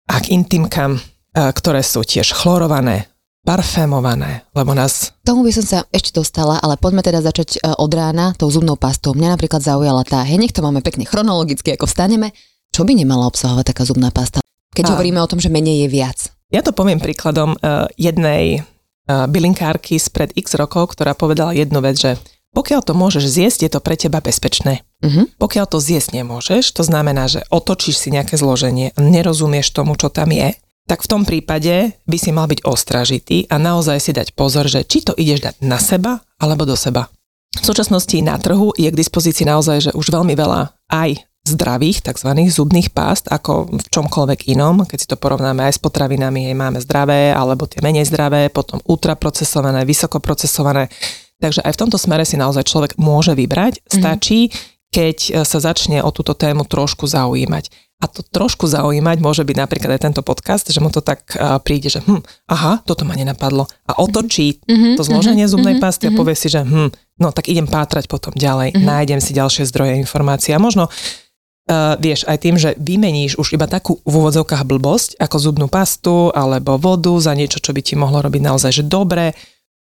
a 0.05 0.15
k 0.21 0.35
intimkám, 0.35 0.99
e, 0.99 1.01
ktoré 1.33 1.81
sú 1.81 2.05
tiež 2.05 2.35
chlorované, 2.37 3.09
parfémované, 3.45 4.45
lebo 4.57 4.73
nás 4.73 5.13
Tomu 5.25 5.45
by 5.45 5.53
som 5.53 5.65
sa 5.65 5.79
ešte 5.89 6.17
dostala, 6.17 6.61
ale 6.61 6.77
poďme 6.77 7.01
teda 7.01 7.21
začať 7.21 7.57
e, 7.57 7.73
od 7.77 7.91
rána 7.93 8.37
tou 8.37 8.49
zubnou 8.49 8.77
pastou. 8.77 9.17
Mňa 9.17 9.37
napríklad 9.37 9.61
zaujala 9.61 10.05
tá, 10.05 10.21
hej, 10.21 10.37
nech 10.37 10.53
to 10.53 10.61
máme 10.61 10.85
pekne 10.85 11.05
chronologicky, 11.05 11.73
ako 11.73 11.89
vstaneme. 11.89 12.33
Čo 12.69 12.85
by 12.85 12.93
nemala 12.93 13.25
obsahovať 13.25 13.71
taká 13.73 13.83
zubná 13.87 14.13
pasta? 14.13 14.43
Keď 14.75 14.85
Á. 14.85 14.91
hovoríme 14.93 15.17
o 15.23 15.29
tom, 15.29 15.39
že 15.39 15.49
menej 15.49 15.87
je 15.87 15.89
viac. 15.89 16.19
Ja 16.53 16.61
to 16.61 16.75
poviem 16.75 17.01
príkladom 17.01 17.57
uh, 17.57 17.89
jednej 17.97 18.67
bylinkárky 19.07 20.01
spred 20.01 20.33
x 20.33 20.57
rokov, 20.57 20.97
ktorá 20.97 21.13
povedala 21.13 21.53
jednu 21.53 21.81
vec, 21.81 21.97
že 21.97 22.12
pokiaľ 22.55 22.81
to 22.88 22.95
môžeš 22.95 23.25
zjesť, 23.27 23.59
je 23.67 23.71
to 23.75 23.79
pre 23.83 24.00
teba 24.00 24.24
bezpečné. 24.24 24.88
Mhm. 25.03 25.35
Pokiaľ 25.35 25.65
to 25.67 25.83
zjesť 25.83 26.24
nemôžeš, 26.24 26.71
to 26.71 26.88
znamená, 26.88 27.27
že 27.27 27.43
otočíš 27.51 28.00
si 28.00 28.09
nejaké 28.15 28.39
zloženie 28.39 28.95
a 28.95 29.00
nerozumieš 29.03 29.75
tomu, 29.75 30.00
čo 30.00 30.07
tam 30.07 30.31
je, 30.31 30.55
tak 30.85 31.01
v 31.01 31.09
tom 31.09 31.25
prípade 31.25 31.97
by 32.05 32.17
si 32.17 32.29
mal 32.29 32.45
byť 32.45 32.62
ostražitý 32.63 33.50
a 33.50 33.57
naozaj 33.57 33.97
si 34.00 34.12
dať 34.13 34.38
pozor, 34.38 34.69
že 34.69 34.85
či 34.85 35.01
to 35.01 35.17
ideš 35.17 35.51
dať 35.51 35.55
na 35.65 35.81
seba 35.81 36.21
alebo 36.38 36.63
do 36.63 36.77
seba. 36.77 37.09
V 37.57 37.65
súčasnosti 37.65 38.15
na 38.21 38.38
trhu 38.38 38.71
je 38.77 38.88
k 38.91 39.00
dispozícii 39.00 39.47
naozaj, 39.47 39.89
že 39.89 39.91
už 39.97 40.13
veľmi 40.13 40.38
veľa 40.38 40.75
aj 40.91 41.25
zdravých 41.45 42.01
tzv. 42.01 42.29
zubných 42.49 42.89
pást, 42.89 43.29
ako 43.29 43.69
v 43.69 43.85
čomkoľvek 43.93 44.49
inom, 44.49 44.81
keď 44.89 44.97
si 44.97 45.07
to 45.07 45.13
porovnáme 45.13 45.61
aj 45.61 45.77
s 45.77 45.79
potravinami, 45.79 46.49
aj 46.49 46.55
máme 46.57 46.79
zdravé 46.81 47.29
alebo 47.29 47.69
tie 47.69 47.85
menej 47.85 48.09
zdravé, 48.09 48.49
potom 48.49 48.81
ultraprocesované, 48.89 49.85
vysokoprocesované. 49.85 50.89
Takže 51.37 51.61
aj 51.61 51.71
v 51.77 51.81
tomto 51.85 52.01
smere 52.01 52.25
si 52.25 52.33
naozaj 52.35 52.65
človek 52.65 52.91
môže 52.97 53.37
vybrať. 53.37 53.85
Stačí, 53.85 54.49
keď 54.89 55.17
e, 55.21 55.31
sa 55.43 55.59
začne 55.61 56.01
o 56.01 56.09
túto 56.09 56.33
tému 56.33 56.65
trošku 56.65 57.05
zaujímať. 57.05 57.69
A 58.01 58.11
to 58.11 58.25
trošku 58.27 58.67
zaujímať 58.67 59.23
môže 59.23 59.43
byť 59.47 59.55
napríklad 59.55 59.95
aj 59.95 60.01
tento 60.11 60.21
podcast, 60.25 60.67
že 60.67 60.83
mu 60.83 60.91
to 60.91 60.99
tak 60.99 61.31
uh, 61.39 61.63
príde, 61.63 61.87
že 61.87 62.03
hm, 62.03 62.19
aha, 62.51 62.83
toto 62.83 63.07
ma 63.07 63.15
nenapadlo. 63.15 63.71
A 63.87 63.95
otočí 64.03 64.59
Mhm, 64.67 64.99
to 64.99 65.01
zloženie 65.07 65.47
mhm, 65.47 65.51
zubnej 65.55 65.75
mhm, 65.79 65.81
pasty 65.81 66.03
a 66.07 66.11
mhm. 66.11 66.19
povie 66.19 66.35
si, 66.35 66.51
že 66.51 66.59
hm, 66.59 66.91
no 67.23 67.31
tak 67.31 67.47
idem 67.47 67.63
pátrať 67.63 68.11
potom 68.11 68.35
ďalej, 68.35 68.75
Mhm. 68.75 68.83
nájdem 68.83 69.19
si 69.23 69.31
ďalšie 69.31 69.63
zdroje 69.71 69.95
informácií. 69.95 70.51
A 70.51 70.59
možno 70.59 70.91
Uh, 70.91 71.25
vieš, 71.98 72.29
aj 72.29 72.38
tým, 72.45 72.55
že 72.62 72.77
vymeníš 72.77 73.41
už 73.41 73.57
iba 73.57 73.65
takú 73.65 73.98
v 74.05 74.13
úvodzovkách 74.22 74.63
blbosť, 74.69 75.17
ako 75.17 75.38
zubnú 75.41 75.67
pastu 75.67 76.29
alebo 76.29 76.77
vodu 76.77 77.13
za 77.17 77.34
niečo, 77.34 77.57
čo 77.57 77.74
by 77.74 77.81
ti 77.81 77.98
mohlo 77.98 78.22
robiť 78.22 78.41
naozaj 78.41 78.72
že 78.72 78.84
dobre, 78.86 79.34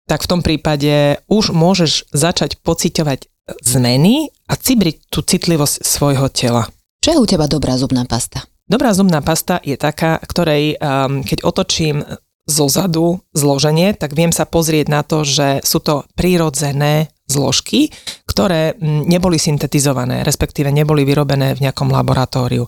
tak 0.04 0.26
v 0.26 0.30
tom 0.30 0.40
prípade 0.44 1.22
už 1.30 1.56
môžeš 1.56 2.10
začať 2.12 2.60
pociťovať 2.60 3.30
zmeny 3.62 4.28
a 4.50 4.54
cibriť 4.58 5.08
tú 5.08 5.24
citlivosť 5.24 5.86
svojho 5.86 6.28
tela. 6.30 6.68
Čo 7.00 7.16
je 7.16 7.20
u 7.22 7.26
teba 7.26 7.48
dobrá 7.48 7.78
zubná 7.80 8.04
pasta? 8.04 8.44
Dobrá 8.68 8.92
zubná 8.94 9.24
pasta 9.24 9.58
je 9.64 9.74
taká, 9.74 10.20
ktorej 10.22 10.76
um, 10.78 11.24
keď 11.24 11.42
otočím 11.42 12.04
zo 12.50 12.66
zadu 12.66 13.22
zloženie, 13.30 13.94
tak 13.94 14.14
viem 14.18 14.34
sa 14.34 14.44
pozrieť 14.44 14.86
na 14.90 15.02
to, 15.06 15.22
že 15.22 15.62
sú 15.62 15.78
to 15.78 16.02
prírodzené 16.18 17.14
zložky, 17.30 17.94
ktoré 18.26 18.74
mm, 18.74 19.06
neboli 19.06 19.38
syntetizované, 19.38 20.26
respektíve 20.26 20.74
neboli 20.74 21.06
vyrobené 21.06 21.54
v 21.54 21.70
nejakom 21.70 21.88
laboratóriu. 21.88 22.66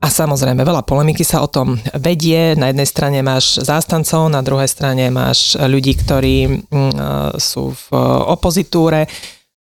A 0.00 0.08
samozrejme, 0.08 0.64
veľa 0.64 0.80
polemiky 0.88 1.20
sa 1.28 1.44
o 1.44 1.48
tom 1.52 1.76
vedie. 1.92 2.56
Na 2.56 2.72
jednej 2.72 2.88
strane 2.88 3.20
máš 3.20 3.60
zástancov, 3.60 4.32
na 4.32 4.40
druhej 4.40 4.64
strane 4.64 5.12
máš 5.12 5.60
ľudí, 5.60 5.92
ktorí 5.92 6.36
mm, 6.48 6.72
e, 6.72 6.92
sú 7.36 7.76
v 7.76 7.84
e, 7.92 8.00
opozitúre. 8.32 9.04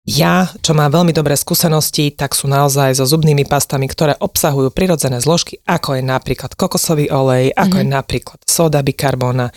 Ja, 0.03 0.51
čo 0.59 0.75
mám 0.75 0.91
veľmi 0.91 1.15
dobré 1.15 1.35
skúsenosti, 1.35 2.11
tak 2.11 2.35
sú 2.35 2.51
naozaj 2.51 2.99
so 2.99 3.07
zubnými 3.07 3.47
pastami, 3.47 3.87
ktoré 3.87 4.19
obsahujú 4.19 4.71
prirodzené 4.71 5.23
zložky, 5.23 5.63
ako 5.63 5.95
je 5.95 6.03
napríklad 6.03 6.59
kokosový 6.59 7.07
olej, 7.07 7.55
ako 7.55 7.79
mm-hmm. 7.79 7.87
je 7.87 7.95
napríklad 7.95 8.39
soda 8.43 8.83
bikarbóna, 8.83 9.47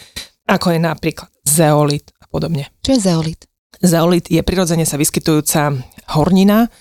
ako 0.47 0.71
je 0.71 0.79
napríklad 0.79 1.31
zeolit 1.43 2.15
a 2.23 2.31
podobne. 2.31 2.71
Čo 2.87 2.95
je 2.95 3.01
zeolit? 3.03 3.41
Zeolit 3.83 4.31
je 4.33 4.41
prirodzene 4.41 4.89
sa 4.89 4.97
vyskytujúca 4.97 5.77
hornina, 6.17 6.73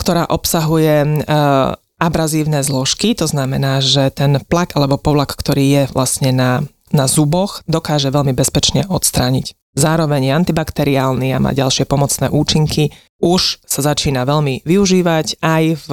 ktorá 0.00 0.26
obsahuje 0.26 1.24
uh, 1.24 1.76
abrazívne 2.00 2.64
zložky, 2.64 3.12
to 3.12 3.28
znamená, 3.28 3.84
že 3.84 4.08
ten 4.10 4.40
plak 4.40 4.72
alebo 4.74 4.96
povlak, 4.96 5.36
ktorý 5.36 5.64
je 5.68 5.82
vlastne 5.92 6.32
na, 6.32 6.64
na 6.90 7.04
zuboch, 7.04 7.60
dokáže 7.68 8.08
veľmi 8.08 8.32
bezpečne 8.32 8.88
odstrániť. 8.88 9.52
Zároveň 9.76 10.26
je 10.26 10.32
antibakteriálny 10.34 11.28
a 11.30 11.38
má 11.38 11.54
ďalšie 11.54 11.86
pomocné 11.86 12.26
účinky. 12.32 12.90
Už 13.22 13.62
sa 13.62 13.80
začína 13.86 14.26
veľmi 14.26 14.66
využívať 14.66 15.38
aj 15.38 15.64
v, 15.86 15.88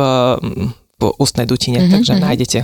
v 0.97 1.03
ústnej 1.21 1.45
dutine, 1.45 1.77
Mhm, 1.77 1.83
mm-hmm, 1.85 1.93
takže 1.93 2.13
mhm. 2.17 2.21
nájdete 2.23 2.59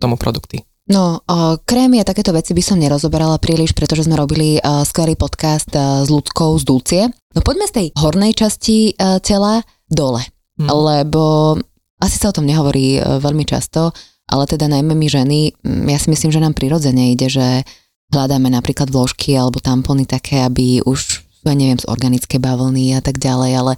tomu 0.00 0.16
produkty. 0.16 0.64
No, 0.84 1.24
o, 1.24 1.56
krémy 1.64 2.04
a 2.04 2.04
takéto 2.04 2.28
veci 2.36 2.52
by 2.52 2.60
som 2.60 2.76
nerozoberala 2.76 3.40
príliš, 3.40 3.72
pretože 3.72 4.04
sme 4.04 4.20
robili 4.20 4.60
uh, 4.60 4.84
skvelý 4.84 5.16
podcast 5.16 5.72
s 5.72 6.08
ľudskou 6.12 6.60
z 6.60 6.64
Dulcie. 6.64 7.02
No 7.34 7.42
poďme 7.42 7.66
z 7.66 7.74
tej 7.74 7.86
hornej 7.98 8.32
časti 8.38 8.94
uh, 8.94 9.18
tela 9.18 9.62
dole, 9.90 10.22
Hm. 10.54 10.70
lebo 10.70 11.58
asi 11.98 12.16
sa 12.22 12.30
o 12.30 12.36
tom 12.36 12.46
nehovorí 12.46 13.02
uh, 13.02 13.18
veľmi 13.18 13.42
často, 13.42 13.90
ale 14.30 14.46
teda 14.46 14.70
najmä 14.70 14.94
my 14.94 15.06
ženy, 15.10 15.38
mm, 15.50 15.90
ja 15.90 15.98
si 15.98 16.08
myslím, 16.14 16.30
že 16.30 16.42
nám 16.42 16.54
prirodzene 16.54 17.10
ide, 17.10 17.26
že 17.26 17.66
hľadáme 18.14 18.48
napríklad 18.54 18.88
vložky 18.88 19.34
alebo 19.34 19.58
tampony 19.58 20.06
také, 20.06 20.46
aby 20.46 20.78
už, 20.86 21.26
ja 21.42 21.54
neviem, 21.58 21.76
z 21.82 21.90
organické 21.90 22.38
bavlny 22.38 22.94
a 22.94 23.02
tak 23.02 23.18
ďalej, 23.18 23.52
ale 23.58 23.72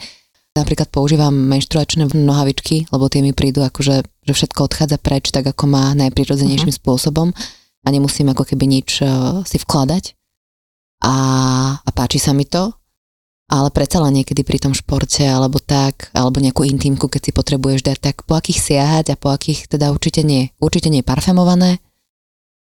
napríklad 0.52 0.92
používam 0.92 1.32
menštruačné 1.32 2.12
nohavičky, 2.12 2.92
lebo 2.92 3.08
tie 3.08 3.25
mi 3.25 3.32
prídu 3.32 3.64
akože, 3.64 4.04
že 4.04 4.32
všetko 4.32 4.68
odchádza 4.68 5.00
preč 5.00 5.32
tak, 5.32 5.48
ako 5.48 5.64
má 5.68 5.96
najprirodzenejším 5.96 6.72
uh-huh. 6.72 6.80
spôsobom 6.84 7.32
a 7.84 7.88
nemusím 7.88 8.32
ako 8.32 8.44
keby 8.44 8.64
nič 8.68 9.00
uh, 9.00 9.40
si 9.48 9.56
vkladať. 9.56 10.12
A, 11.04 11.14
a 11.76 11.90
páči 11.92 12.16
sa 12.16 12.32
mi 12.32 12.48
to, 12.48 12.72
ale 13.46 13.70
predsa 13.70 14.02
len 14.02 14.22
niekedy 14.22 14.42
pri 14.42 14.58
tom 14.58 14.74
športe 14.74 15.22
alebo 15.22 15.62
tak, 15.62 16.10
alebo 16.10 16.42
nejakú 16.42 16.66
intimku, 16.66 17.06
keď 17.06 17.30
si 17.30 17.32
potrebuješ 17.32 17.86
dať, 17.86 17.98
tak 18.02 18.16
po 18.26 18.34
akých 18.34 18.58
siahať 18.58 19.14
a 19.14 19.20
po 19.20 19.30
akých 19.30 19.70
teda 19.70 19.94
určite 19.94 20.26
nie. 20.26 20.50
Určite 20.58 20.90
nie 20.90 21.06
parfémované. 21.06 21.78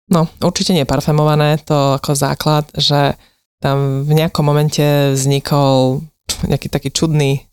No, 0.10 0.26
určite 0.42 0.74
nie 0.74 0.90
parfémované, 0.90 1.62
to 1.62 1.98
ako 1.98 2.18
základ, 2.18 2.66
že 2.74 3.18
tam 3.62 4.06
v 4.06 4.14
nejakom 4.18 4.42
momente 4.42 5.14
vznikol 5.14 6.02
nejaký 6.46 6.70
taký 6.70 6.90
čudný 6.90 7.46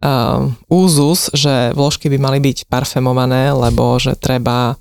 um, 0.00 0.56
úzus, 0.68 1.32
že 1.32 1.72
vložky 1.72 2.08
by 2.12 2.18
mali 2.20 2.38
byť 2.40 2.68
parfémované, 2.68 3.52
lebo 3.52 3.96
že 3.96 4.16
treba 4.16 4.76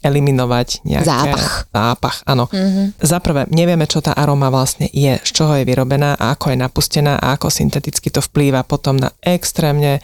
eliminovať 0.00 0.80
nejaké... 0.88 1.04
Zápach. 1.04 1.52
Zápach, 1.68 2.16
áno. 2.24 2.48
Mm-hmm. 2.48 2.86
Za 3.04 3.18
prvé, 3.20 3.44
nevieme, 3.52 3.84
čo 3.84 4.00
tá 4.00 4.16
aroma 4.16 4.48
vlastne 4.48 4.88
je, 4.88 5.20
z 5.20 5.30
čoho 5.30 5.60
je 5.60 5.68
vyrobená 5.68 6.16
a 6.16 6.32
ako 6.32 6.56
je 6.56 6.58
napustená 6.58 7.20
a 7.20 7.36
ako 7.36 7.52
synteticky 7.52 8.08
to 8.08 8.24
vplýva 8.24 8.64
potom 8.64 8.96
na 8.96 9.12
extrémne 9.20 10.00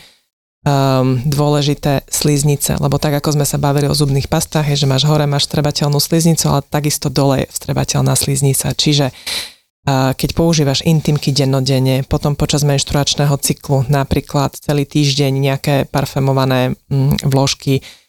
um, 0.68 1.16
dôležité 1.24 2.04
sliznice, 2.04 2.76
lebo 2.76 3.00
tak 3.00 3.16
ako 3.24 3.40
sme 3.40 3.48
sa 3.48 3.56
bavili 3.56 3.88
o 3.88 3.96
zubných 3.96 4.28
pastách, 4.28 4.68
je, 4.68 4.84
že 4.84 4.90
máš 4.90 5.08
hore, 5.08 5.24
máš 5.24 5.48
strebateľnú 5.48 5.96
sliznicu, 5.96 6.44
ale 6.52 6.60
takisto 6.68 7.08
dole 7.08 7.48
je 7.48 7.52
strebateľná 7.56 8.12
sliznica. 8.20 8.76
Čiže 8.76 9.16
uh, 9.16 10.12
keď 10.12 10.36
používaš 10.36 10.84
intimky 10.84 11.32
dennodenne, 11.32 12.04
potom 12.04 12.36
počas 12.36 12.68
menštruačného 12.68 13.32
cyklu, 13.40 13.88
napríklad 13.88 14.60
celý 14.60 14.84
týždeň 14.84 15.32
nejaké 15.32 15.74
parfémované 15.88 16.76
um, 16.92 17.16
vložky, 17.24 17.80
Mm, 17.80 18.03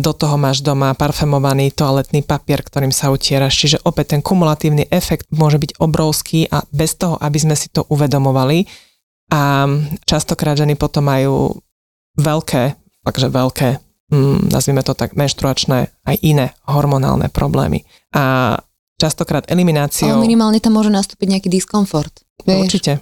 do 0.00 0.12
toho 0.14 0.36
máš 0.40 0.64
doma 0.64 0.94
parfémovaný 0.96 1.74
toaletný 1.74 2.24
papier, 2.24 2.64
ktorým 2.64 2.94
sa 2.94 3.12
utieraš, 3.12 3.52
čiže 3.52 3.78
opäť 3.84 4.16
ten 4.16 4.20
kumulatívny 4.24 4.88
efekt 4.88 5.28
môže 5.34 5.60
byť 5.60 5.76
obrovský 5.82 6.48
a 6.48 6.64
bez 6.72 6.96
toho, 6.96 7.20
aby 7.20 7.36
sme 7.36 7.52
si 7.58 7.68
to 7.68 7.84
uvedomovali. 7.92 8.64
A 9.28 9.68
častokrát 10.08 10.56
ženy 10.56 10.72
potom 10.72 11.04
majú 11.04 11.52
veľké, 12.16 12.80
takže 13.04 13.28
veľké, 13.28 13.68
mm, 14.08 14.48
nazvime 14.48 14.80
to 14.80 14.96
tak, 14.96 15.12
menštruačné 15.12 15.92
aj 16.08 16.16
iné 16.24 16.56
hormonálne 16.64 17.28
problémy. 17.28 17.84
A 18.16 18.56
častokrát 18.96 19.44
elimináciou... 19.52 20.16
Ale 20.16 20.24
minimálne 20.24 20.64
tam 20.64 20.80
môže 20.80 20.88
nastúpiť 20.88 21.28
nejaký 21.28 21.48
diskomfort. 21.52 22.24
Vieš? 22.48 22.72
Určite. 22.72 22.92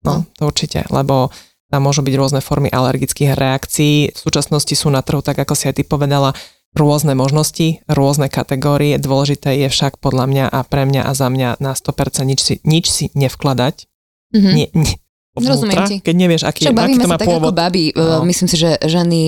No, 0.00 0.24
to 0.32 0.48
určite, 0.48 0.88
lebo 0.88 1.28
tam 1.70 1.86
môžu 1.86 2.02
byť 2.02 2.14
rôzne 2.18 2.40
formy 2.42 2.68
alergických 2.68 3.38
reakcií. 3.38 4.12
V 4.12 4.18
súčasnosti 4.18 4.74
sú 4.74 4.90
na 4.90 5.00
trhu, 5.00 5.22
tak 5.22 5.38
ako 5.38 5.54
si 5.54 5.70
aj 5.70 5.78
ty 5.78 5.82
povedala, 5.86 6.34
rôzne 6.74 7.14
možnosti, 7.14 7.82
rôzne 7.86 8.26
kategórie. 8.30 8.98
Dôležité 8.98 9.54
je 9.54 9.68
však 9.70 9.98
podľa 10.02 10.26
mňa 10.26 10.44
a 10.50 10.58
pre 10.66 10.86
mňa 10.86 11.02
a 11.06 11.12
za 11.14 11.30
mňa 11.30 11.62
na 11.62 11.72
100% 11.74 12.26
nič 12.26 12.40
si, 12.42 12.54
nič 12.66 12.86
si 12.90 13.04
nevkladať. 13.14 13.86
Mm-hmm. 14.30 14.54
Nie, 14.54 14.66
nie, 14.74 14.94
Rozumiem 15.30 15.78
ti. 15.86 15.96
Keď 16.02 16.14
nevieš, 16.18 16.42
aký, 16.42 16.66
Však 16.66 16.74
aký 16.74 16.98
to 16.98 17.06
má 17.06 17.14
sa 17.14 17.22
tak 17.22 17.28
pôvod. 17.30 17.54
ako 17.54 17.58
baby. 17.62 17.84
No. 17.94 18.26
Myslím 18.26 18.48
si, 18.50 18.56
že 18.58 18.70
ženy, 18.82 19.20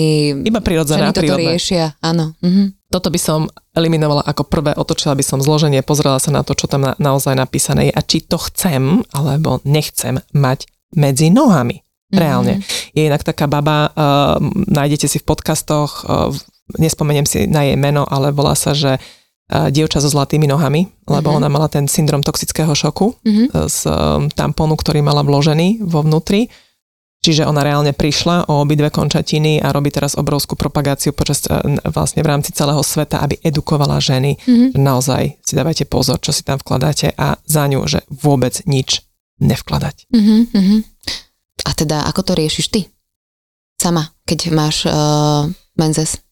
Iba 0.42 0.58
prirodzené 0.58 1.08
ženy 1.08 1.14
toto 1.14 1.34
riešia. 1.38 1.94
Áno. 2.02 2.34
Mhm. 2.42 2.74
Toto 2.92 3.08
by 3.08 3.20
som 3.22 3.48
eliminovala 3.72 4.20
ako 4.20 4.44
prvé, 4.44 4.76
otočila 4.76 5.16
by 5.16 5.24
som 5.24 5.40
zloženie, 5.40 5.80
pozrela 5.80 6.20
sa 6.20 6.28
na 6.28 6.44
to, 6.44 6.52
čo 6.52 6.68
tam 6.68 6.84
na, 6.84 6.92
naozaj 7.00 7.32
napísané 7.32 7.88
je 7.88 7.92
a 7.96 8.02
či 8.04 8.20
to 8.20 8.36
chcem 8.36 9.00
alebo 9.16 9.64
nechcem 9.64 10.20
mať 10.36 10.68
medzi 10.92 11.32
nohami. 11.32 11.80
Reálne. 12.12 12.60
Mm-hmm. 12.60 12.92
Je 12.92 13.02
inak 13.08 13.24
taká 13.24 13.48
baba, 13.48 13.88
uh, 13.88 14.36
nájdete 14.68 15.08
si 15.08 15.16
v 15.16 15.24
podcastoch, 15.24 16.04
uh, 16.04 16.28
nespomeniem 16.76 17.24
si 17.24 17.48
na 17.48 17.64
jej 17.64 17.80
meno, 17.80 18.04
ale 18.04 18.36
volá 18.36 18.52
sa, 18.52 18.76
že 18.76 19.00
uh, 19.00 19.72
dievča 19.72 20.04
so 20.04 20.12
zlatými 20.12 20.44
nohami, 20.44 20.92
lebo 21.08 21.32
mm-hmm. 21.32 21.40
ona 21.40 21.48
mala 21.48 21.72
ten 21.72 21.88
syndrom 21.88 22.20
toxického 22.20 22.76
šoku 22.76 23.16
mm-hmm. 23.24 23.46
z 23.64 23.78
um, 23.88 24.28
tamponu, 24.28 24.76
ktorý 24.76 25.00
mala 25.00 25.24
vložený 25.24 25.88
vo 25.88 26.04
vnútri. 26.04 26.52
Čiže 27.22 27.46
ona 27.46 27.62
reálne 27.62 27.94
prišla 27.94 28.50
o 28.50 28.66
obidve 28.66 28.90
končatiny 28.90 29.62
a 29.62 29.70
robí 29.70 29.94
teraz 29.94 30.18
obrovskú 30.18 30.58
propagáciu 30.58 31.14
počas, 31.14 31.46
vlastne 31.86 32.18
v 32.18 32.26
rámci 32.26 32.50
celého 32.50 32.82
sveta, 32.82 33.22
aby 33.22 33.38
edukovala 33.46 34.02
ženy. 34.02 34.42
Mm-hmm. 34.42 34.74
Naozaj 34.74 35.38
si 35.38 35.54
dávajte 35.54 35.86
pozor, 35.86 36.18
čo 36.18 36.34
si 36.34 36.42
tam 36.42 36.58
vkladáte 36.58 37.14
a 37.14 37.38
za 37.46 37.70
ňu, 37.70 37.86
že 37.86 38.02
vôbec 38.10 38.58
nič 38.66 39.06
nevkladať. 39.38 40.10
Mm-hmm. 40.10 40.78
A 41.62 41.70
teda, 41.76 42.04
ako 42.08 42.20
to 42.26 42.32
riešiš 42.34 42.66
ty? 42.72 42.80
Sama, 43.78 44.14
keď 44.24 44.54
máš 44.54 44.86
uh, 44.86 45.50
menzes? 45.74 46.22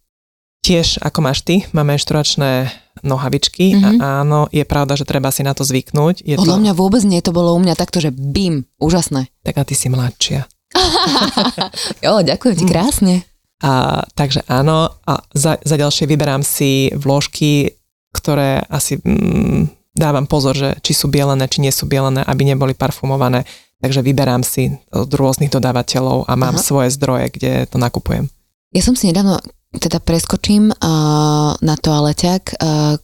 Tiež, 0.60 1.00
ako 1.00 1.24
máš 1.24 1.40
ty, 1.40 1.64
mám 1.72 1.88
menštruačné 1.88 2.68
nohavičky 3.00 3.72
mm-hmm. 3.72 3.84
a 3.84 3.90
mhm. 3.90 4.00
áno, 4.00 4.40
je 4.52 4.64
pravda, 4.68 4.92
že 4.94 5.08
treba 5.08 5.32
si 5.32 5.40
na 5.40 5.56
to 5.56 5.64
zvyknúť. 5.64 6.20
Je 6.20 6.36
Podľa 6.36 6.56
to... 6.56 6.62
mňa 6.62 6.72
vôbec 6.76 7.02
nie, 7.08 7.20
to 7.24 7.32
bolo 7.32 7.56
u 7.56 7.60
mňa 7.60 7.74
takto, 7.76 7.98
že 7.98 8.12
bim, 8.12 8.68
úžasné. 8.76 9.32
Tak 9.46 9.56
a 9.56 9.64
ty 9.64 9.74
si 9.74 9.88
mladšia. 9.88 10.44
jo, 12.04 12.12
ďakujem 12.22 12.54
ti 12.54 12.64
krásne. 12.68 13.14
A, 13.60 14.04
takže 14.16 14.44
áno, 14.48 14.94
a 15.04 15.12
za, 15.32 15.60
za 15.60 15.76
ďalšie 15.76 16.08
vyberám 16.08 16.44
si 16.44 16.92
vložky, 16.96 17.76
ktoré 18.14 18.62
asi 18.68 19.00
mm, 19.00 19.92
dávam 19.92 20.24
pozor, 20.24 20.56
že 20.56 20.76
či 20.80 20.96
sú 20.96 21.12
bielené, 21.12 21.44
či 21.50 21.60
nie 21.60 21.72
sú 21.72 21.84
bielené, 21.84 22.24
aby 22.24 22.46
neboli 22.46 22.72
parfumované 22.72 23.44
takže 23.80 24.04
vyberám 24.04 24.44
si 24.44 24.76
od 24.92 25.08
rôznych 25.08 25.50
dodávateľov 25.50 26.28
a 26.28 26.32
mám 26.36 26.60
Aha. 26.60 26.62
svoje 26.62 26.92
zdroje, 26.94 27.32
kde 27.34 27.52
to 27.66 27.80
nakupujem. 27.80 28.28
Ja 28.70 28.82
som 28.84 28.94
si 28.94 29.10
nedávno, 29.10 29.40
teda 29.74 29.98
preskočím 29.98 30.70
uh, 30.70 31.52
na 31.58 31.74
toaleťak, 31.74 32.42
uh, 32.60 33.00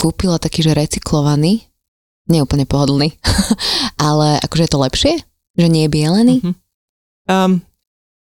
kúpila 0.00 0.42
taký, 0.42 0.66
že 0.66 0.74
recyklovaný, 0.74 1.70
neúplne 2.26 2.66
pohodlný, 2.66 3.14
ale 4.00 4.42
akože 4.42 4.64
je 4.66 4.72
to 4.72 4.80
lepšie? 4.82 5.12
Že 5.54 5.66
nie 5.70 5.86
je 5.86 5.94
bielený? 5.94 6.34
Uh-huh. 6.42 6.54
Um, 7.30 7.62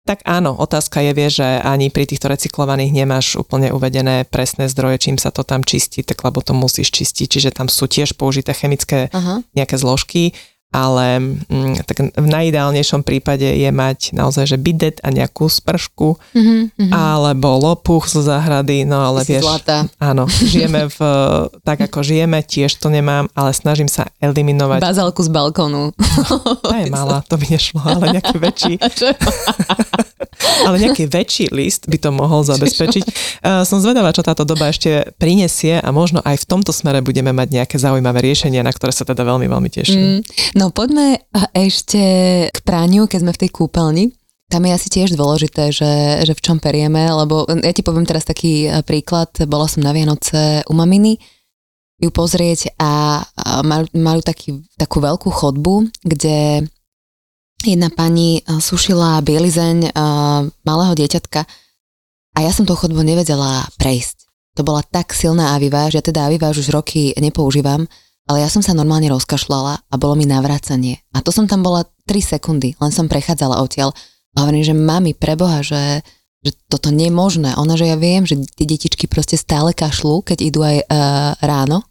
tak 0.02 0.26
áno, 0.26 0.58
otázka 0.58 0.98
je, 0.98 1.14
vie, 1.14 1.28
že 1.30 1.46
ani 1.62 1.86
pri 1.86 2.10
týchto 2.10 2.26
recyklovaných 2.26 2.90
nemáš 2.90 3.38
úplne 3.38 3.70
uvedené 3.70 4.26
presné 4.26 4.66
zdroje, 4.66 5.06
čím 5.08 5.16
sa 5.16 5.30
to 5.30 5.46
tam 5.46 5.62
čistí, 5.62 6.02
tak 6.02 6.18
lebo 6.26 6.42
to 6.42 6.52
musíš 6.52 6.90
čistiť, 6.90 7.26
čiže 7.30 7.50
tam 7.54 7.70
sú 7.70 7.86
tiež 7.86 8.18
použité 8.18 8.50
chemické 8.50 9.14
uh-huh. 9.14 9.46
nejaké 9.54 9.78
zložky 9.78 10.34
ale 10.72 11.20
mm, 11.46 11.84
tak 11.84 12.16
v 12.16 12.26
najideálnejšom 12.26 13.04
prípade 13.04 13.44
je 13.44 13.70
mať 13.70 14.16
naozaj, 14.16 14.48
že 14.48 14.56
bidet 14.56 14.98
a 15.04 15.12
nejakú 15.12 15.46
spršku, 15.46 16.16
mm-hmm, 16.32 16.90
alebo 16.90 17.60
lopuch 17.60 18.08
zo 18.08 18.24
záhrady, 18.24 18.88
no 18.88 19.04
ale 19.04 19.22
Ty 19.22 19.28
vieš, 19.36 19.44
zlatá. 19.44 19.78
áno, 20.00 20.24
žijeme 20.52 20.88
v, 20.88 20.98
tak 21.62 21.84
ako 21.84 22.00
žijeme, 22.00 22.40
tiež 22.40 22.80
to 22.80 22.88
nemám, 22.88 23.28
ale 23.36 23.52
snažím 23.52 23.86
sa 23.86 24.08
eliminovať. 24.18 24.80
Bazálku 24.80 25.20
z 25.20 25.30
balkónu. 25.30 25.92
To 26.64 26.74
je 26.74 26.88
malá, 26.88 27.20
to 27.28 27.36
by 27.36 27.46
nešlo, 27.52 27.84
ale 27.84 28.18
nejaký 28.18 28.36
väčší. 28.40 28.74
ale 30.66 30.76
nejaký 30.82 31.08
väčší 31.08 31.50
list 31.52 31.86
by 31.86 31.98
to 31.98 32.10
mohol 32.14 32.42
zabezpečiť. 32.46 33.04
Uh, 33.42 33.62
som 33.66 33.82
zvedavá, 33.82 34.14
čo 34.14 34.22
táto 34.22 34.46
doba 34.46 34.70
ešte 34.70 35.14
prinesie 35.18 35.78
a 35.78 35.88
možno 35.90 36.22
aj 36.22 36.42
v 36.42 36.48
tomto 36.48 36.70
smere 36.70 37.02
budeme 37.02 37.34
mať 37.34 37.48
nejaké 37.62 37.76
zaujímavé 37.78 38.22
riešenia, 38.22 38.62
na 38.62 38.70
ktoré 38.70 38.94
sa 38.94 39.02
teda 39.02 39.22
veľmi, 39.26 39.46
veľmi 39.50 39.70
teším. 39.70 39.98
Mm, 39.98 40.20
no 40.58 40.70
poďme 40.70 41.22
ešte 41.56 42.02
k 42.50 42.58
praniu, 42.62 43.10
keď 43.10 43.18
sme 43.22 43.32
v 43.34 43.40
tej 43.42 43.50
kúpeľni. 43.50 44.04
Tam 44.52 44.68
je 44.68 44.76
asi 44.76 44.88
tiež 44.92 45.16
dôležité, 45.16 45.72
že, 45.72 46.22
že 46.28 46.36
v 46.36 46.44
čom 46.44 46.60
perieme, 46.60 47.08
lebo 47.08 47.48
ja 47.48 47.72
ti 47.72 47.80
poviem 47.80 48.04
teraz 48.04 48.28
taký 48.28 48.68
e, 48.68 48.84
príklad. 48.84 49.32
Bola 49.48 49.64
som 49.64 49.80
na 49.80 49.96
Vianoce 49.96 50.60
u 50.68 50.76
maminy 50.76 51.16
ju 52.02 52.10
pozrieť 52.12 52.76
a, 52.76 53.22
a 53.22 53.62
majú 53.94 54.20
taký, 54.20 54.60
takú 54.74 54.98
veľkú 54.98 55.30
chodbu, 55.30 55.88
kde 56.02 56.66
jedna 57.64 57.88
pani 57.90 58.40
eh, 58.40 58.60
sušila 58.60 59.22
bielizeň 59.22 59.94
uh, 59.94 60.46
malého 60.66 60.94
dieťatka 60.98 61.40
a 62.32 62.38
ja 62.40 62.50
som 62.50 62.64
tou 62.64 62.74
chodbou 62.74 63.04
nevedela 63.04 63.68
prejsť. 63.76 64.24
To 64.56 64.64
bola 64.64 64.84
tak 64.84 65.16
silná 65.16 65.56
aviváž, 65.56 65.96
ja 65.96 66.04
teda 66.04 66.28
aviváž 66.28 66.60
už 66.60 66.72
roky 66.72 67.16
nepoužívam, 67.16 67.88
ale 68.28 68.44
ja 68.44 68.48
som 68.52 68.60
sa 68.60 68.76
normálne 68.76 69.08
rozkašľala 69.08 69.74
a 69.88 69.94
bolo 69.96 70.16
mi 70.16 70.28
navrácanie. 70.28 71.00
A 71.16 71.24
to 71.24 71.32
som 71.32 71.48
tam 71.48 71.64
bola 71.64 71.88
3 72.04 72.36
sekundy, 72.36 72.76
len 72.76 72.92
som 72.92 73.08
prechádzala 73.08 73.60
odtiaľ. 73.64 73.96
A 74.36 74.44
hovorím, 74.44 74.64
že 74.64 74.76
mami, 74.76 75.12
preboha, 75.12 75.60
že, 75.60 76.00
že 76.40 76.56
toto 76.68 76.88
nie 76.88 77.08
je 77.08 77.16
možné. 77.16 77.50
Ona, 77.56 77.76
že 77.76 77.88
ja 77.88 77.96
viem, 77.96 78.24
že 78.24 78.40
tie 78.56 78.64
detičky 78.64 79.08
proste 79.08 79.36
stále 79.36 79.76
kašľú, 79.76 80.24
keď 80.24 80.38
idú 80.40 80.60
aj 80.64 80.76
uh, 80.84 81.32
ráno 81.40 81.84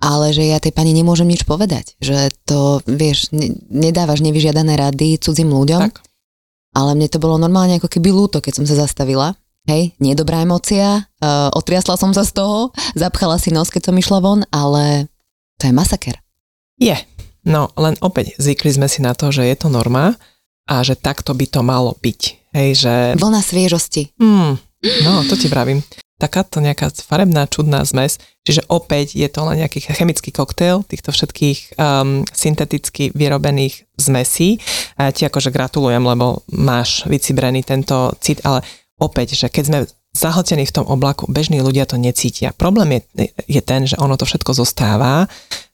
ale 0.00 0.32
že 0.32 0.48
ja 0.48 0.58
tej 0.58 0.72
pani 0.72 0.96
nemôžem 0.96 1.28
nič 1.28 1.44
povedať, 1.44 1.94
že 2.00 2.32
to, 2.48 2.80
vieš, 2.88 3.30
ne, 3.36 3.52
nedávaš 3.68 4.24
nevyžiadané 4.24 4.74
rady 4.74 5.20
cudzím 5.20 5.52
ľuďom, 5.52 5.92
tak. 5.92 6.00
ale 6.72 6.96
mne 6.96 7.08
to 7.12 7.20
bolo 7.20 7.36
normálne 7.36 7.76
ako 7.76 7.92
keby 7.92 8.08
lúto, 8.08 8.40
keď 8.40 8.60
som 8.60 8.66
sa 8.66 8.80
zastavila, 8.80 9.36
hej, 9.68 9.92
nie 10.00 10.16
dobrá 10.16 10.40
emocia, 10.40 11.04
uh, 11.04 11.52
otriasla 11.52 12.00
som 12.00 12.16
sa 12.16 12.24
z 12.24 12.32
toho, 12.32 12.72
zapchala 12.96 13.36
si 13.36 13.52
nos, 13.52 13.68
keď 13.68 13.92
som 13.92 14.00
išla 14.00 14.18
von, 14.24 14.40
ale 14.48 15.12
to 15.60 15.68
je 15.68 15.76
masaker. 15.76 16.16
Je, 16.80 16.96
no 17.44 17.68
len 17.76 18.00
opäť 18.00 18.40
zvykli 18.40 18.72
sme 18.72 18.88
si 18.88 19.04
na 19.04 19.12
to, 19.12 19.28
že 19.28 19.44
je 19.44 19.56
to 19.60 19.68
norma 19.68 20.16
a 20.64 20.80
že 20.80 20.96
takto 20.96 21.36
by 21.36 21.44
to 21.44 21.60
malo 21.60 21.92
byť. 22.00 22.20
Hej, 22.56 22.70
že... 22.82 22.94
Vlna 23.20 23.40
sviežosti. 23.44 24.16
Mm, 24.18 24.58
no, 25.04 25.12
to 25.28 25.36
ti 25.36 25.46
vravím. 25.46 25.84
Takáto 26.20 26.60
nejaká 26.60 26.92
farebná, 26.92 27.48
čudná 27.48 27.80
zmes. 27.88 28.20
Čiže 28.44 28.68
opäť 28.68 29.16
je 29.16 29.24
to 29.32 29.40
len 29.48 29.64
nejaký 29.64 29.80
chemický 29.80 30.28
koktail 30.36 30.84
týchto 30.84 31.16
všetkých 31.16 31.80
um, 31.80 32.28
synteticky 32.28 33.08
vyrobených 33.16 33.88
zmesí. 33.96 34.60
A 35.00 35.16
ti 35.16 35.24
akože 35.24 35.48
gratulujem, 35.48 36.04
lebo 36.04 36.44
máš 36.52 37.08
vycibrený 37.08 37.64
tento 37.64 38.12
cit, 38.20 38.44
ale 38.44 38.60
opäť, 39.00 39.32
že 39.32 39.48
keď 39.48 39.64
sme 39.64 39.78
zahltení 40.12 40.68
v 40.68 40.74
tom 40.76 40.86
oblaku, 40.86 41.24
bežní 41.30 41.64
ľudia 41.64 41.88
to 41.88 41.96
necítia. 41.96 42.52
Problém 42.52 43.00
je, 43.00 43.32
je 43.48 43.62
ten, 43.64 43.88
že 43.88 43.96
ono 43.96 44.18
to 44.20 44.28
všetko 44.28 44.52
zostáva 44.52 45.30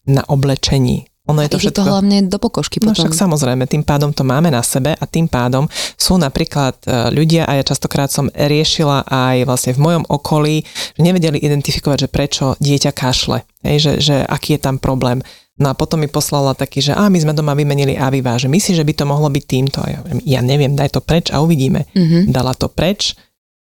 na 0.07 0.23
oblečení. 0.31 1.09
Ono 1.27 1.43
je 1.43 1.51
to 1.51 1.59
Ide 1.59 1.63
všetko... 1.71 1.79
to 1.83 1.91
hlavne 1.91 2.19
do 2.31 2.39
pokožky 2.39 2.79
No 2.79 2.95
potom. 2.95 3.03
však 3.03 3.15
samozrejme, 3.19 3.67
tým 3.67 3.83
pádom 3.83 4.15
to 4.15 4.23
máme 4.23 4.47
na 4.51 4.63
sebe 4.63 4.95
a 4.95 5.05
tým 5.11 5.27
pádom 5.27 5.67
sú 5.99 6.15
napríklad 6.23 6.79
e, 6.87 7.11
ľudia, 7.11 7.51
a 7.51 7.59
ja 7.59 7.65
častokrát 7.67 8.11
som 8.11 8.31
riešila 8.31 9.07
aj 9.11 9.37
vlastne 9.43 9.73
v 9.75 9.83
mojom 9.83 10.05
okolí, 10.07 10.63
že 10.95 11.01
nevedeli 11.03 11.43
identifikovať, 11.43 12.07
že 12.07 12.09
prečo 12.09 12.45
dieťa 12.63 12.91
kašle, 12.95 13.43
hej, 13.67 13.77
že, 13.83 13.93
že 13.99 14.15
aký 14.23 14.55
je 14.57 14.61
tam 14.63 14.79
problém. 14.79 15.19
No 15.57 15.73
a 15.73 15.75
potom 15.75 15.99
mi 15.99 16.07
poslala 16.07 16.53
taký, 16.53 16.85
že 16.85 16.93
a 16.93 17.09
my 17.09 17.17
sme 17.17 17.33
doma 17.33 17.57
vymenili 17.57 17.97
Aviva, 17.97 18.37
že 18.37 18.47
myslíš, 18.47 18.77
že 18.77 18.85
by 18.85 18.93
to 18.93 19.05
mohlo 19.09 19.33
byť 19.33 19.45
týmto? 19.49 19.81
A 19.81 19.89
ja, 19.89 20.01
ja 20.37 20.41
neviem, 20.45 20.77
daj 20.77 20.93
to 20.95 21.01
preč 21.01 21.33
a 21.33 21.41
uvidíme. 21.41 21.89
Mhm. 21.97 22.29
Dala 22.29 22.53
to 22.53 22.69
preč 22.69 23.17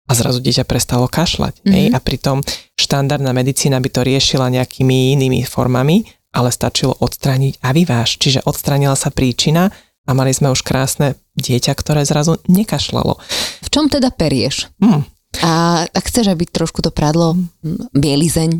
a 0.06 0.12
zrazu 0.14 0.44
dieťa 0.44 0.68
prestalo 0.68 1.08
kašľať. 1.08 1.64
Mm-hmm. 1.64 1.74
Hej? 1.74 1.86
Mhm. 1.88 1.94
A 1.96 2.00
pritom 2.04 2.38
štandardná 2.76 3.32
medicína 3.32 3.80
by 3.80 3.90
to 3.90 4.02
riešila 4.04 4.52
nejakými 4.52 5.16
inými 5.16 5.42
formami, 5.48 6.04
ale 6.32 6.50
stačilo 6.52 6.96
odstrániť 6.98 7.60
a 7.60 7.76
vyváž. 7.76 8.18
Čiže 8.18 8.48
odstránila 8.48 8.96
sa 8.96 9.12
príčina 9.12 9.72
a 10.08 10.12
mali 10.16 10.32
sme 10.32 10.52
už 10.52 10.64
krásne 10.66 11.20
dieťa, 11.38 11.76
ktoré 11.76 12.04
zrazu 12.08 12.40
nekašľalo. 12.48 13.20
V 13.62 13.68
čom 13.72 13.88
teda 13.88 14.12
perieš? 14.12 14.72
Hm. 14.82 15.08
A 15.44 15.84
ak 15.88 16.04
chceš, 16.12 16.32
aby 16.32 16.44
trošku 16.44 16.84
to 16.84 16.92
pradlo, 16.92 17.40
mm, 17.64 17.96
bielizeň, 17.96 18.60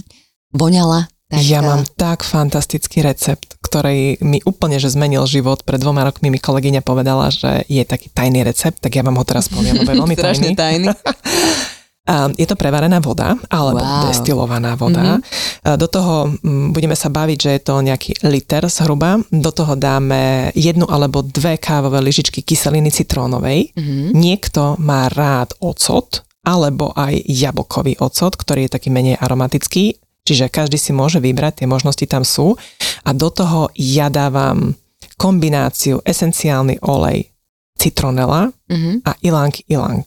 voňala, 0.56 1.12
tak... 1.32 1.48
Ja 1.48 1.64
mám 1.64 1.88
tak 1.96 2.28
fantastický 2.28 3.00
recept, 3.08 3.56
ktorý 3.64 4.20
mi 4.20 4.44
úplne 4.44 4.84
že 4.84 4.92
zmenil 4.92 5.24
život. 5.32 5.64
Pred 5.64 5.80
dvoma 5.80 6.04
rokmi 6.04 6.28
mi 6.28 6.36
kolegyňa 6.36 6.84
povedala, 6.84 7.32
že 7.32 7.64
je 7.72 7.88
taký 7.88 8.12
tajný 8.12 8.44
recept, 8.44 8.84
tak 8.84 9.00
ja 9.00 9.04
vám 9.04 9.16
ho 9.16 9.24
teraz 9.24 9.48
poviem, 9.48 9.80
lebo 9.80 9.96
je 9.96 10.00
veľmi 10.04 10.18
tajný. 10.28 10.60
tajný. 10.60 10.92
A 12.02 12.34
je 12.34 12.50
to 12.50 12.58
prevarená 12.58 12.98
voda, 12.98 13.38
alebo 13.46 13.78
Wow. 13.78 14.10
destilovaná 14.10 14.74
voda. 14.74 15.22
Mm-hmm. 15.22 15.78
Do 15.78 15.86
toho 15.86 16.16
mm, 16.34 16.74
budeme 16.74 16.98
sa 16.98 17.14
baviť, 17.14 17.38
že 17.38 17.52
je 17.54 17.62
to 17.62 17.76
nejaký 17.78 18.12
liter 18.26 18.66
zhruba. 18.66 19.22
Do 19.30 19.52
toho 19.54 19.78
dáme 19.78 20.50
jednu 20.58 20.90
alebo 20.90 21.22
dve 21.22 21.62
kávové 21.62 22.02
lyžičky 22.02 22.42
kyseliny 22.42 22.90
citrónovej. 22.90 23.78
Mhm. 23.78 24.18
Niekto 24.18 24.82
má 24.82 25.14
rád 25.14 25.54
ocot, 25.62 26.26
alebo 26.42 26.90
aj 26.98 27.22
jablkový 27.22 28.02
ocot, 28.02 28.34
ktorý 28.34 28.66
je 28.66 28.74
taký 28.74 28.90
menej 28.90 29.22
aromatický. 29.22 29.94
Čiže 30.26 30.50
každý 30.50 30.82
si 30.82 30.90
môže 30.94 31.22
vybrať, 31.22 31.62
tie 31.62 31.68
možnosti 31.70 32.06
tam 32.10 32.26
sú. 32.26 32.58
A 33.06 33.14
do 33.14 33.30
toho 33.30 33.70
ja 33.78 34.10
dávam 34.10 34.74
kombináciu 35.18 36.02
esenciálny 36.02 36.82
olej 36.82 37.30
citronela 37.78 38.50
Mhm. 38.70 39.06
a 39.06 39.12
ilang 39.22 39.54
ilang. 39.70 40.06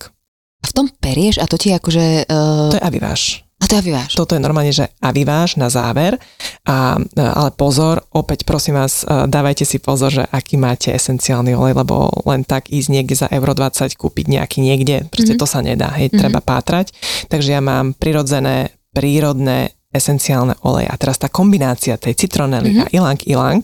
A 0.64 0.66
v 0.66 0.72
tom 0.72 0.86
perieš 0.88 1.36
a 1.36 1.44
to 1.44 1.54
ti 1.54 1.70
akože... 1.70 2.24
Uh, 2.24 2.72
To 2.72 2.78
je 2.80 2.82
aviváž. 2.82 3.44
a 3.60 3.68
to 3.68 3.76
ja 3.76 3.82
vyváš. 3.82 4.12
Toto 4.12 4.32
je 4.32 4.40
normálne, 4.40 4.72
že 4.72 4.88
aviváž 4.98 5.56
na 5.56 5.68
záver, 5.68 6.16
a, 6.64 6.96
e, 6.96 7.20
ale 7.20 7.48
pozor, 7.50 8.00
opäť 8.12 8.44
prosím 8.44 8.76
vás, 8.76 9.04
e, 9.04 9.24
dávajte 9.24 9.64
si 9.64 9.76
pozor, 9.78 10.08
že 10.10 10.24
aký 10.26 10.56
máte 10.56 10.88
esenciálny 10.90 11.52
olej, 11.52 11.72
lebo 11.74 12.08
len 12.24 12.44
tak 12.44 12.68
ísť 12.68 12.88
niekde 12.88 13.14
za 13.14 13.28
euro 13.28 13.52
20 13.52 13.96
kúpiť 13.96 14.26
nejaký 14.26 14.58
niekde, 14.60 15.08
proste 15.08 15.32
Mhm. 15.32 15.36
mm-hmm. 15.36 15.40
to 15.40 15.46
sa 15.48 15.60
nedá, 15.60 15.88
hej, 15.96 16.08
Mhm. 16.08 16.08
mm-hmm. 16.08 16.20
treba 16.20 16.40
pátrať. 16.40 16.86
Takže 17.28 17.50
ja 17.52 17.60
mám 17.60 17.92
prirodzené, 17.92 18.56
prírodné 18.92 19.72
esenciálne 19.92 20.58
oleje. 20.60 20.88
A 20.90 20.96
teraz 20.96 21.16
tá 21.16 21.28
kombinácia 21.28 21.96
tej 21.96 22.16
citronely 22.16 22.68
Mhm. 22.68 22.76
mm-hmm. 22.76 22.88
a 22.90 22.96
ilang 22.96 23.20
ilang, 23.24 23.62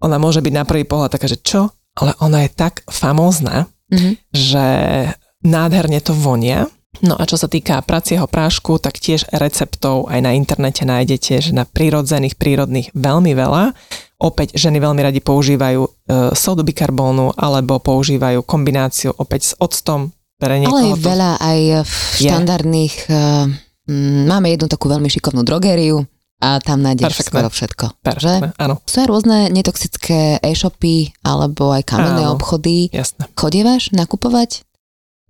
ona 0.00 0.16
môže 0.18 0.40
byť 0.40 0.52
na 0.52 0.64
prvý 0.64 0.84
pohľad 0.84 1.12
taká, 1.12 1.28
že 1.28 1.40
čo? 1.40 1.72
Ale 1.96 2.12
ona 2.20 2.44
je 2.44 2.50
tak 2.50 2.82
famózna, 2.90 3.70
Mhm. 3.88 4.10
že 4.34 4.66
nádherne 5.44 6.00
to 6.00 6.10
vonia. 6.10 6.66
No 7.02 7.18
a 7.18 7.26
čo 7.26 7.34
sa 7.34 7.50
týka 7.50 7.82
pracieho 7.82 8.24
prášku, 8.24 8.78
tak 8.78 8.96
tiež 8.96 9.26
receptov 9.34 10.06
aj 10.06 10.20
na 10.22 10.30
internete 10.32 10.86
nájdete, 10.86 11.42
že 11.42 11.50
na 11.50 11.66
prírodzených, 11.66 12.38
prírodných 12.38 12.94
veľmi 12.94 13.34
veľa. 13.34 13.74
Opäť 14.22 14.54
ženy 14.54 14.78
veľmi 14.78 15.02
radi 15.02 15.18
používajú 15.18 15.82
e, 15.82 15.90
sódu 16.32 16.62
bikarbónu 16.62 17.34
alebo 17.34 17.82
používajú 17.82 18.46
kombináciu 18.46 19.10
opäť 19.10 19.42
s 19.42 19.52
octom. 19.58 20.14
Pre 20.38 20.54
Ale 20.54 20.64
je 20.64 20.96
to- 20.96 21.02
veľa 21.02 21.30
aj 21.38 21.60
v 21.82 21.94
Je. 22.18 22.30
štandardných... 22.30 22.94
Uh, 23.06 23.46
máme 24.24 24.48
jednu 24.48 24.66
takú 24.66 24.88
veľmi 24.88 25.06
šikovnú 25.06 25.44
drogériu 25.44 26.08
a 26.40 26.56
tam 26.58 26.80
nájdeš 26.80 27.04
Perfektné. 27.04 27.30
skoro 27.30 27.48
všetko. 27.52 27.84
Že? 27.86 28.00
Perfektné, 28.02 28.48
áno, 28.56 28.74
Sú 28.84 28.96
aj 28.98 29.08
rôzne 29.08 29.38
netoxické 29.52 30.40
e-shopy 30.40 31.12
alebo 31.20 31.68
aj 31.68 31.84
kamenné 31.84 32.24
Áno. 32.24 32.34
obchody. 32.34 32.88
jasné. 32.90 33.28
Chodievaš 33.36 33.92
nakupovať 33.92 34.64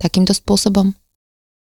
takýmto 0.04 0.30
spôsobom? 0.30 0.92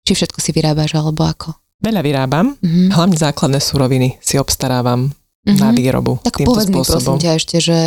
Či 0.02 0.15
všetko 0.15 0.39
si 0.39 0.50
vyrábaš 0.50 0.96
alebo 0.96 1.22
ako? 1.22 1.52
Veľa 1.78 2.02
vyrábam, 2.02 2.56
Mhm. 2.58 2.89
hlavne 2.89 3.17
základné 3.17 3.60
suroviny 3.60 4.15
si 4.20 4.38
obstarávam 4.38 5.12
na 5.44 5.70
Mhm. 5.70 5.76
výrobu 5.76 6.13
Tak 6.22 6.38
týmto 6.38 6.50
povedz 6.52 6.67
mi 6.67 6.78
spôsobom. 6.78 7.17
prosím 7.17 7.17
ťa 7.20 7.32
ešte, 7.36 7.58
že 7.60 7.78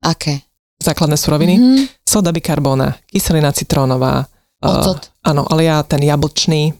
aké? 0.00 0.42
Základné 0.78 1.16
suroviny? 1.16 1.54
Mhm. 1.54 1.82
Soda 2.02 2.30
bikarbóna, 2.30 2.96
kyselina 3.06 3.50
citrónová. 3.50 4.26
eh, 4.56 4.72
Ocot. 4.72 5.12
áno, 5.22 5.44
ale 5.44 5.64
ja 5.64 5.82
ten 5.82 6.00
jablčný, 6.00 6.72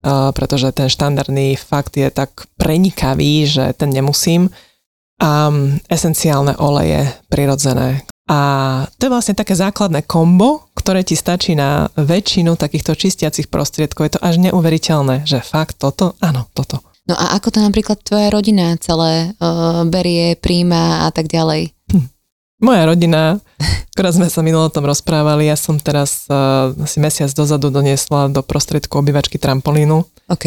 uh, 0.00 0.32
pretože 0.32 0.72
ten 0.72 0.88
štandardný 0.88 1.52
fakt 1.54 1.92
je 1.94 2.08
tak 2.08 2.32
prenikavý, 2.56 3.44
že 3.44 3.74
ten 3.74 3.90
nemusím. 3.90 4.48
A 5.20 5.46
mm, 5.46 5.84
esenciálne 5.86 6.56
oleje, 6.56 7.04
prirodzené. 7.28 8.08
A 8.30 8.38
to 8.94 9.10
je 9.10 9.10
vlastne 9.10 9.34
také 9.34 9.58
základné 9.58 10.06
kombo, 10.06 10.70
ktoré 10.78 11.02
ti 11.02 11.18
stačí 11.18 11.58
na 11.58 11.90
väčšinu 11.98 12.54
takýchto 12.54 12.94
čistiacich 12.94 13.50
prostriedkov. 13.50 14.06
Je 14.06 14.14
to 14.14 14.22
až 14.22 14.38
neuveriteľné, 14.38 15.26
že 15.26 15.42
fakt 15.42 15.82
toto, 15.82 16.14
áno, 16.22 16.46
toto. 16.54 16.78
No 17.10 17.18
a 17.18 17.34
ako 17.34 17.50
to 17.50 17.58
napríklad 17.58 17.98
tvoja 18.06 18.30
rodina 18.30 18.78
celé 18.78 19.34
uh, 19.42 19.82
berie, 19.82 20.38
príjma 20.38 21.04
a 21.04 21.08
tak 21.10 21.26
ďalej? 21.26 21.74
Moja 22.62 22.86
rodina, 22.86 23.42
akorát 23.90 24.14
sme 24.14 24.30
sa 24.30 24.46
minulo 24.46 24.68
o 24.68 24.74
tom 24.74 24.86
rozprávali, 24.86 25.50
ja 25.50 25.58
som 25.58 25.80
teraz 25.80 26.30
uh, 26.30 26.70
asi 26.78 27.02
mesiac 27.02 27.34
dozadu 27.34 27.66
doniesla 27.72 28.30
do 28.30 28.46
prostriedku 28.46 28.94
obývačky 29.00 29.42
trampolínu 29.42 30.06
OK. 30.30 30.46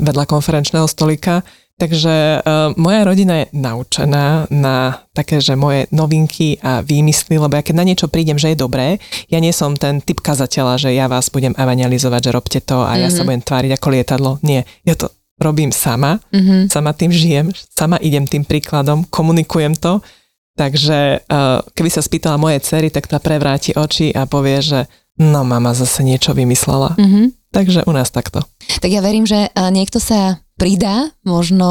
vedľa 0.00 0.24
konferenčného 0.24 0.88
stolika. 0.88 1.44
Takže 1.80 2.44
uh, 2.44 2.76
moja 2.76 3.00
rodina 3.02 3.40
je 3.40 3.46
naučená 3.56 4.44
na 4.52 5.00
také, 5.16 5.40
že 5.40 5.56
moje 5.56 5.88
novinky 5.88 6.60
a 6.60 6.84
výmysly, 6.84 7.40
lebo 7.40 7.56
ja 7.56 7.64
keď 7.64 7.74
na 7.74 7.88
niečo 7.88 8.04
prídem, 8.06 8.36
že 8.36 8.52
je 8.52 8.60
dobré, 8.60 9.00
ja 9.26 9.40
nie 9.40 9.48
som 9.50 9.72
ten 9.72 9.98
typ 9.98 10.20
kazateľa, 10.20 10.76
že 10.76 10.90
ja 10.92 11.08
vás 11.08 11.32
budem 11.32 11.56
evangelizovať, 11.56 12.20
že 12.20 12.30
robte 12.30 12.60
to 12.60 12.84
a 12.84 13.00
ja 13.00 13.08
sa 13.08 13.24
Mhm. 13.24 13.26
budem 13.26 13.42
tváriť 13.42 13.70
ako 13.72 13.86
lietadlo. 13.90 14.30
Nie, 14.44 14.68
ja 14.84 14.92
to 14.92 15.08
robím 15.40 15.72
sama, 15.72 16.20
Mhm. 16.36 16.68
sama 16.68 16.92
tým 16.92 17.08
žijem, 17.08 17.48
sama 17.72 17.96
idem 17.96 18.28
tým 18.28 18.44
príkladom, 18.44 19.08
komunikujem 19.08 19.72
to. 19.72 20.04
Takže 20.52 21.24
uh, 21.24 21.64
keby 21.72 21.88
sa 21.88 22.04
spýtala 22.04 22.36
moje 22.36 22.60
cery, 22.60 22.92
tak 22.92 23.08
tá 23.08 23.16
prevráti 23.16 23.72
oči 23.72 24.12
a 24.12 24.28
povie, 24.28 24.60
že 24.60 24.80
no 25.16 25.40
mama 25.40 25.72
zase 25.72 26.04
niečo 26.04 26.36
vymyslela. 26.36 26.92
Mhm. 27.00 27.40
Takže 27.50 27.82
u 27.82 27.90
nás 27.90 28.14
takto. 28.14 28.46
Tak 28.78 28.86
ja 28.86 29.02
verím, 29.02 29.26
že 29.26 29.50
a, 29.50 29.74
niekto 29.74 29.98
sa 29.98 30.38
pridá 30.60 31.08
možno 31.24 31.68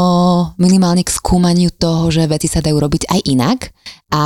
minimálne 0.58 1.06
k 1.06 1.14
skúmaniu 1.14 1.70
toho, 1.70 2.10
že 2.10 2.26
veci 2.26 2.50
sa 2.50 2.66
dajú 2.66 2.74
robiť 2.82 3.06
aj 3.06 3.20
inak. 3.30 3.60
A 4.10 4.24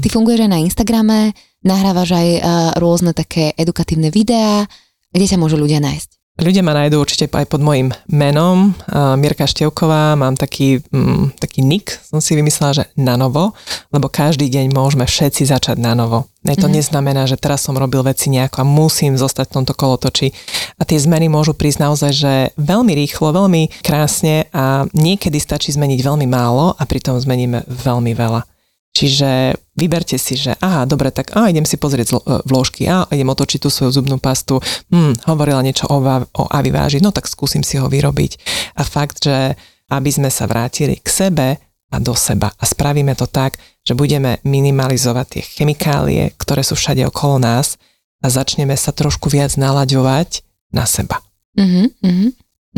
ty 0.00 0.08
funguješ 0.08 0.48
aj 0.48 0.50
na 0.50 0.64
Instagrame, 0.64 1.36
nahrávaš 1.60 2.16
aj 2.16 2.28
a, 2.40 2.40
rôzne 2.80 3.12
také 3.12 3.52
edukatívne 3.60 4.08
videá, 4.08 4.64
kde 5.12 5.26
sa 5.28 5.36
môžu 5.36 5.60
ľudia 5.60 5.84
nájsť. 5.84 6.19
Ľudia 6.40 6.64
ma 6.64 6.72
nájdú 6.72 6.96
určite 6.96 7.28
aj 7.28 7.52
pod 7.52 7.60
mojim 7.60 7.92
menom, 8.08 8.72
Mirka 9.20 9.44
Števková, 9.44 10.16
mám 10.16 10.40
taký, 10.40 10.80
mm, 10.88 11.36
taký 11.36 11.60
nick, 11.60 12.00
som 12.00 12.16
si 12.16 12.32
vymyslela, 12.32 12.80
že 12.80 12.84
na 12.96 13.20
novo, 13.20 13.52
lebo 13.92 14.08
každý 14.08 14.48
deň 14.48 14.72
môžeme 14.72 15.04
všetci 15.04 15.44
začať 15.44 15.76
na 15.76 15.92
novo. 15.92 16.32
Ne, 16.40 16.56
to 16.56 16.72
Mhm. 16.72 16.80
neznamená, 16.80 17.28
že 17.28 17.36
teraz 17.36 17.60
som 17.60 17.76
robil 17.76 18.00
veci 18.00 18.32
nejako 18.32 18.64
a 18.64 18.64
musím 18.64 19.20
zostať 19.20 19.52
v 19.52 19.56
tomto 19.60 19.76
kolotoči. 19.76 20.32
A 20.80 20.88
tie 20.88 20.96
zmeny 20.96 21.28
môžu 21.28 21.52
prísť 21.52 21.84
naozaj, 21.84 22.10
že 22.16 22.32
veľmi 22.56 22.96
rýchlo, 22.96 23.36
veľmi 23.36 23.84
krásne 23.84 24.48
a 24.56 24.88
niekedy 24.96 25.36
stačí 25.36 25.76
zmeniť 25.76 26.00
veľmi 26.00 26.24
málo 26.24 26.72
a 26.72 26.82
pritom 26.88 27.20
zmeníme 27.20 27.68
veľmi 27.68 28.16
veľa. 28.16 28.48
Čiže 28.96 29.60
vyberte 29.80 30.20
si, 30.20 30.36
že 30.36 30.52
aha, 30.60 30.84
dobre, 30.84 31.08
tak 31.08 31.32
a 31.32 31.48
idem 31.48 31.64
si 31.64 31.80
pozrieť 31.80 32.12
e, 32.12 32.44
vložky, 32.44 32.84
a 32.84 33.08
idem 33.08 33.32
otočiť 33.32 33.64
tú 33.64 33.72
svoju 33.72 33.96
zubnú 33.96 34.20
pastu, 34.20 34.60
hm, 34.92 35.24
hovorila 35.24 35.64
niečo 35.64 35.88
o, 35.88 35.96
o 36.36 36.44
aviváži, 36.52 37.00
no 37.00 37.08
tak 37.08 37.24
skúsim 37.24 37.64
si 37.64 37.80
ho 37.80 37.88
vyrobiť. 37.88 38.32
A 38.76 38.84
fakt, 38.84 39.24
že 39.24 39.56
aby 39.88 40.10
sme 40.12 40.28
sa 40.28 40.44
vrátili 40.44 41.00
k 41.00 41.08
sebe, 41.08 41.48
a 41.90 41.96
do 41.98 42.14
seba. 42.14 42.54
A 42.54 42.64
spravíme 42.66 43.18
to 43.18 43.26
tak, 43.26 43.58
že 43.82 43.98
budeme 43.98 44.38
minimalizovať 44.46 45.26
tie 45.26 45.42
chemikálie, 45.42 46.30
ktoré 46.38 46.62
sú 46.62 46.78
všade 46.78 47.02
okolo 47.10 47.42
nás 47.42 47.76
a 48.22 48.30
začneme 48.30 48.78
sa 48.78 48.94
trošku 48.94 49.26
viac 49.26 49.58
nalaďovať 49.58 50.46
na 50.70 50.86
seba. 50.86 51.18
Uh-huh. 51.58 51.90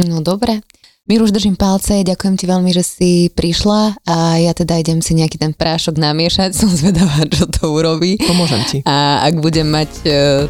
No 0.00 0.24
dobre. 0.24 0.64
Miru, 1.12 1.28
už 1.28 1.36
držím 1.36 1.60
palce, 1.60 2.08
ďakujem 2.08 2.40
ti 2.40 2.48
veľmi, 2.48 2.72
že 2.72 2.80
si 2.80 3.10
prišla 3.36 4.00
a 4.08 4.40
ja 4.40 4.56
teda 4.56 4.80
idem 4.80 5.04
si 5.04 5.12
nejaký 5.12 5.36
ten 5.36 5.52
prášok 5.52 6.00
namiešať, 6.00 6.56
som 6.64 6.72
zvedavá, 6.72 7.28
čo 7.28 7.44
to 7.52 7.68
urobí. 7.68 8.16
Pomôžem 8.16 8.64
ti. 8.64 8.78
A 8.88 9.20
ak 9.20 9.36
budem 9.44 9.68
mať 9.68 9.92
e, 10.08 10.48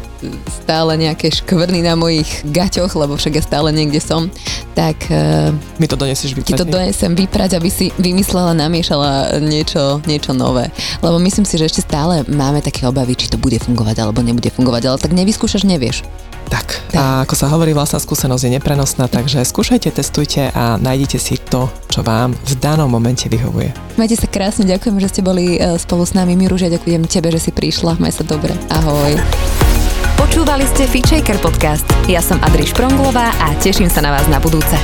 stále 0.63 0.95
nejaké 0.95 1.35
škvrny 1.35 1.83
na 1.83 1.99
mojich 1.99 2.47
gaťoch, 2.47 2.95
lebo 2.95 3.19
však 3.19 3.35
ja 3.35 3.43
stále 3.43 3.75
niekde 3.75 3.99
som, 3.99 4.31
tak... 4.71 4.95
E, 5.11 5.51
Mi 5.83 5.91
to 5.91 5.99
donesieš 5.99 6.31
vyprať? 6.31 6.55
Ti 6.55 6.61
to 6.63 6.71
donesem 6.71 7.11
vyprať, 7.11 7.59
aby 7.59 7.67
si 7.67 7.91
vymyslela, 7.99 8.55
namiešala 8.55 9.43
niečo, 9.43 9.99
niečo 10.07 10.31
nové. 10.31 10.71
Lebo 11.03 11.19
myslím 11.19 11.43
si, 11.43 11.59
že 11.59 11.67
ešte 11.67 11.83
stále 11.83 12.23
máme 12.31 12.63
také 12.63 12.87
obavy, 12.87 13.19
či 13.19 13.27
to 13.27 13.35
bude 13.35 13.59
fungovať 13.59 13.99
alebo 13.99 14.23
nebude 14.23 14.47
fungovať, 14.47 14.87
ale 14.87 14.95
tak 14.95 15.11
nevyskúšaš, 15.11 15.67
nevieš. 15.67 16.07
Tak. 16.49 16.67
tak. 16.91 16.97
A 16.99 17.23
ako 17.23 17.33
sa 17.35 17.47
hovorí, 17.51 17.71
vlastná 17.75 17.99
skúsenosť 17.99 18.43
je 18.47 18.51
neprenosná, 18.59 19.11
takže 19.11 19.43
skúšajte, 19.43 19.89
testujte 19.91 20.49
a 20.53 20.77
nájdite 20.77 21.17
si 21.19 21.39
to, 21.39 21.67
čo 21.89 22.01
vám 22.03 22.33
v 22.33 22.53
danom 22.59 22.87
momente 22.89 23.27
vyhovuje. 23.27 23.73
Majte 23.95 24.19
sa 24.19 24.27
krásne, 24.27 24.67
ďakujem, 24.67 24.97
že 25.01 25.07
ste 25.09 25.21
boli 25.21 25.57
e, 25.57 25.79
spolu 25.79 26.03
s 26.03 26.15
nami. 26.17 26.37
Miružia, 26.37 26.71
ďakujem 26.71 27.05
tebe, 27.09 27.33
že 27.33 27.39
si 27.39 27.51
prišla. 27.51 27.97
Maj 27.99 28.19
sa 28.19 28.23
dobre. 28.25 28.53
Ahoj. 28.69 29.17
Počúvali 30.17 30.65
ste 30.69 30.87
Fitchaker 30.87 31.37
podcast. 31.41 31.85
Ja 32.07 32.23
som 32.23 32.39
Adriš 32.41 32.71
Pronglová 32.73 33.33
a 33.43 33.53
teším 33.59 33.91
sa 33.91 34.01
na 34.01 34.13
vás 34.13 34.25
na 34.29 34.39
budúce. 34.39 34.75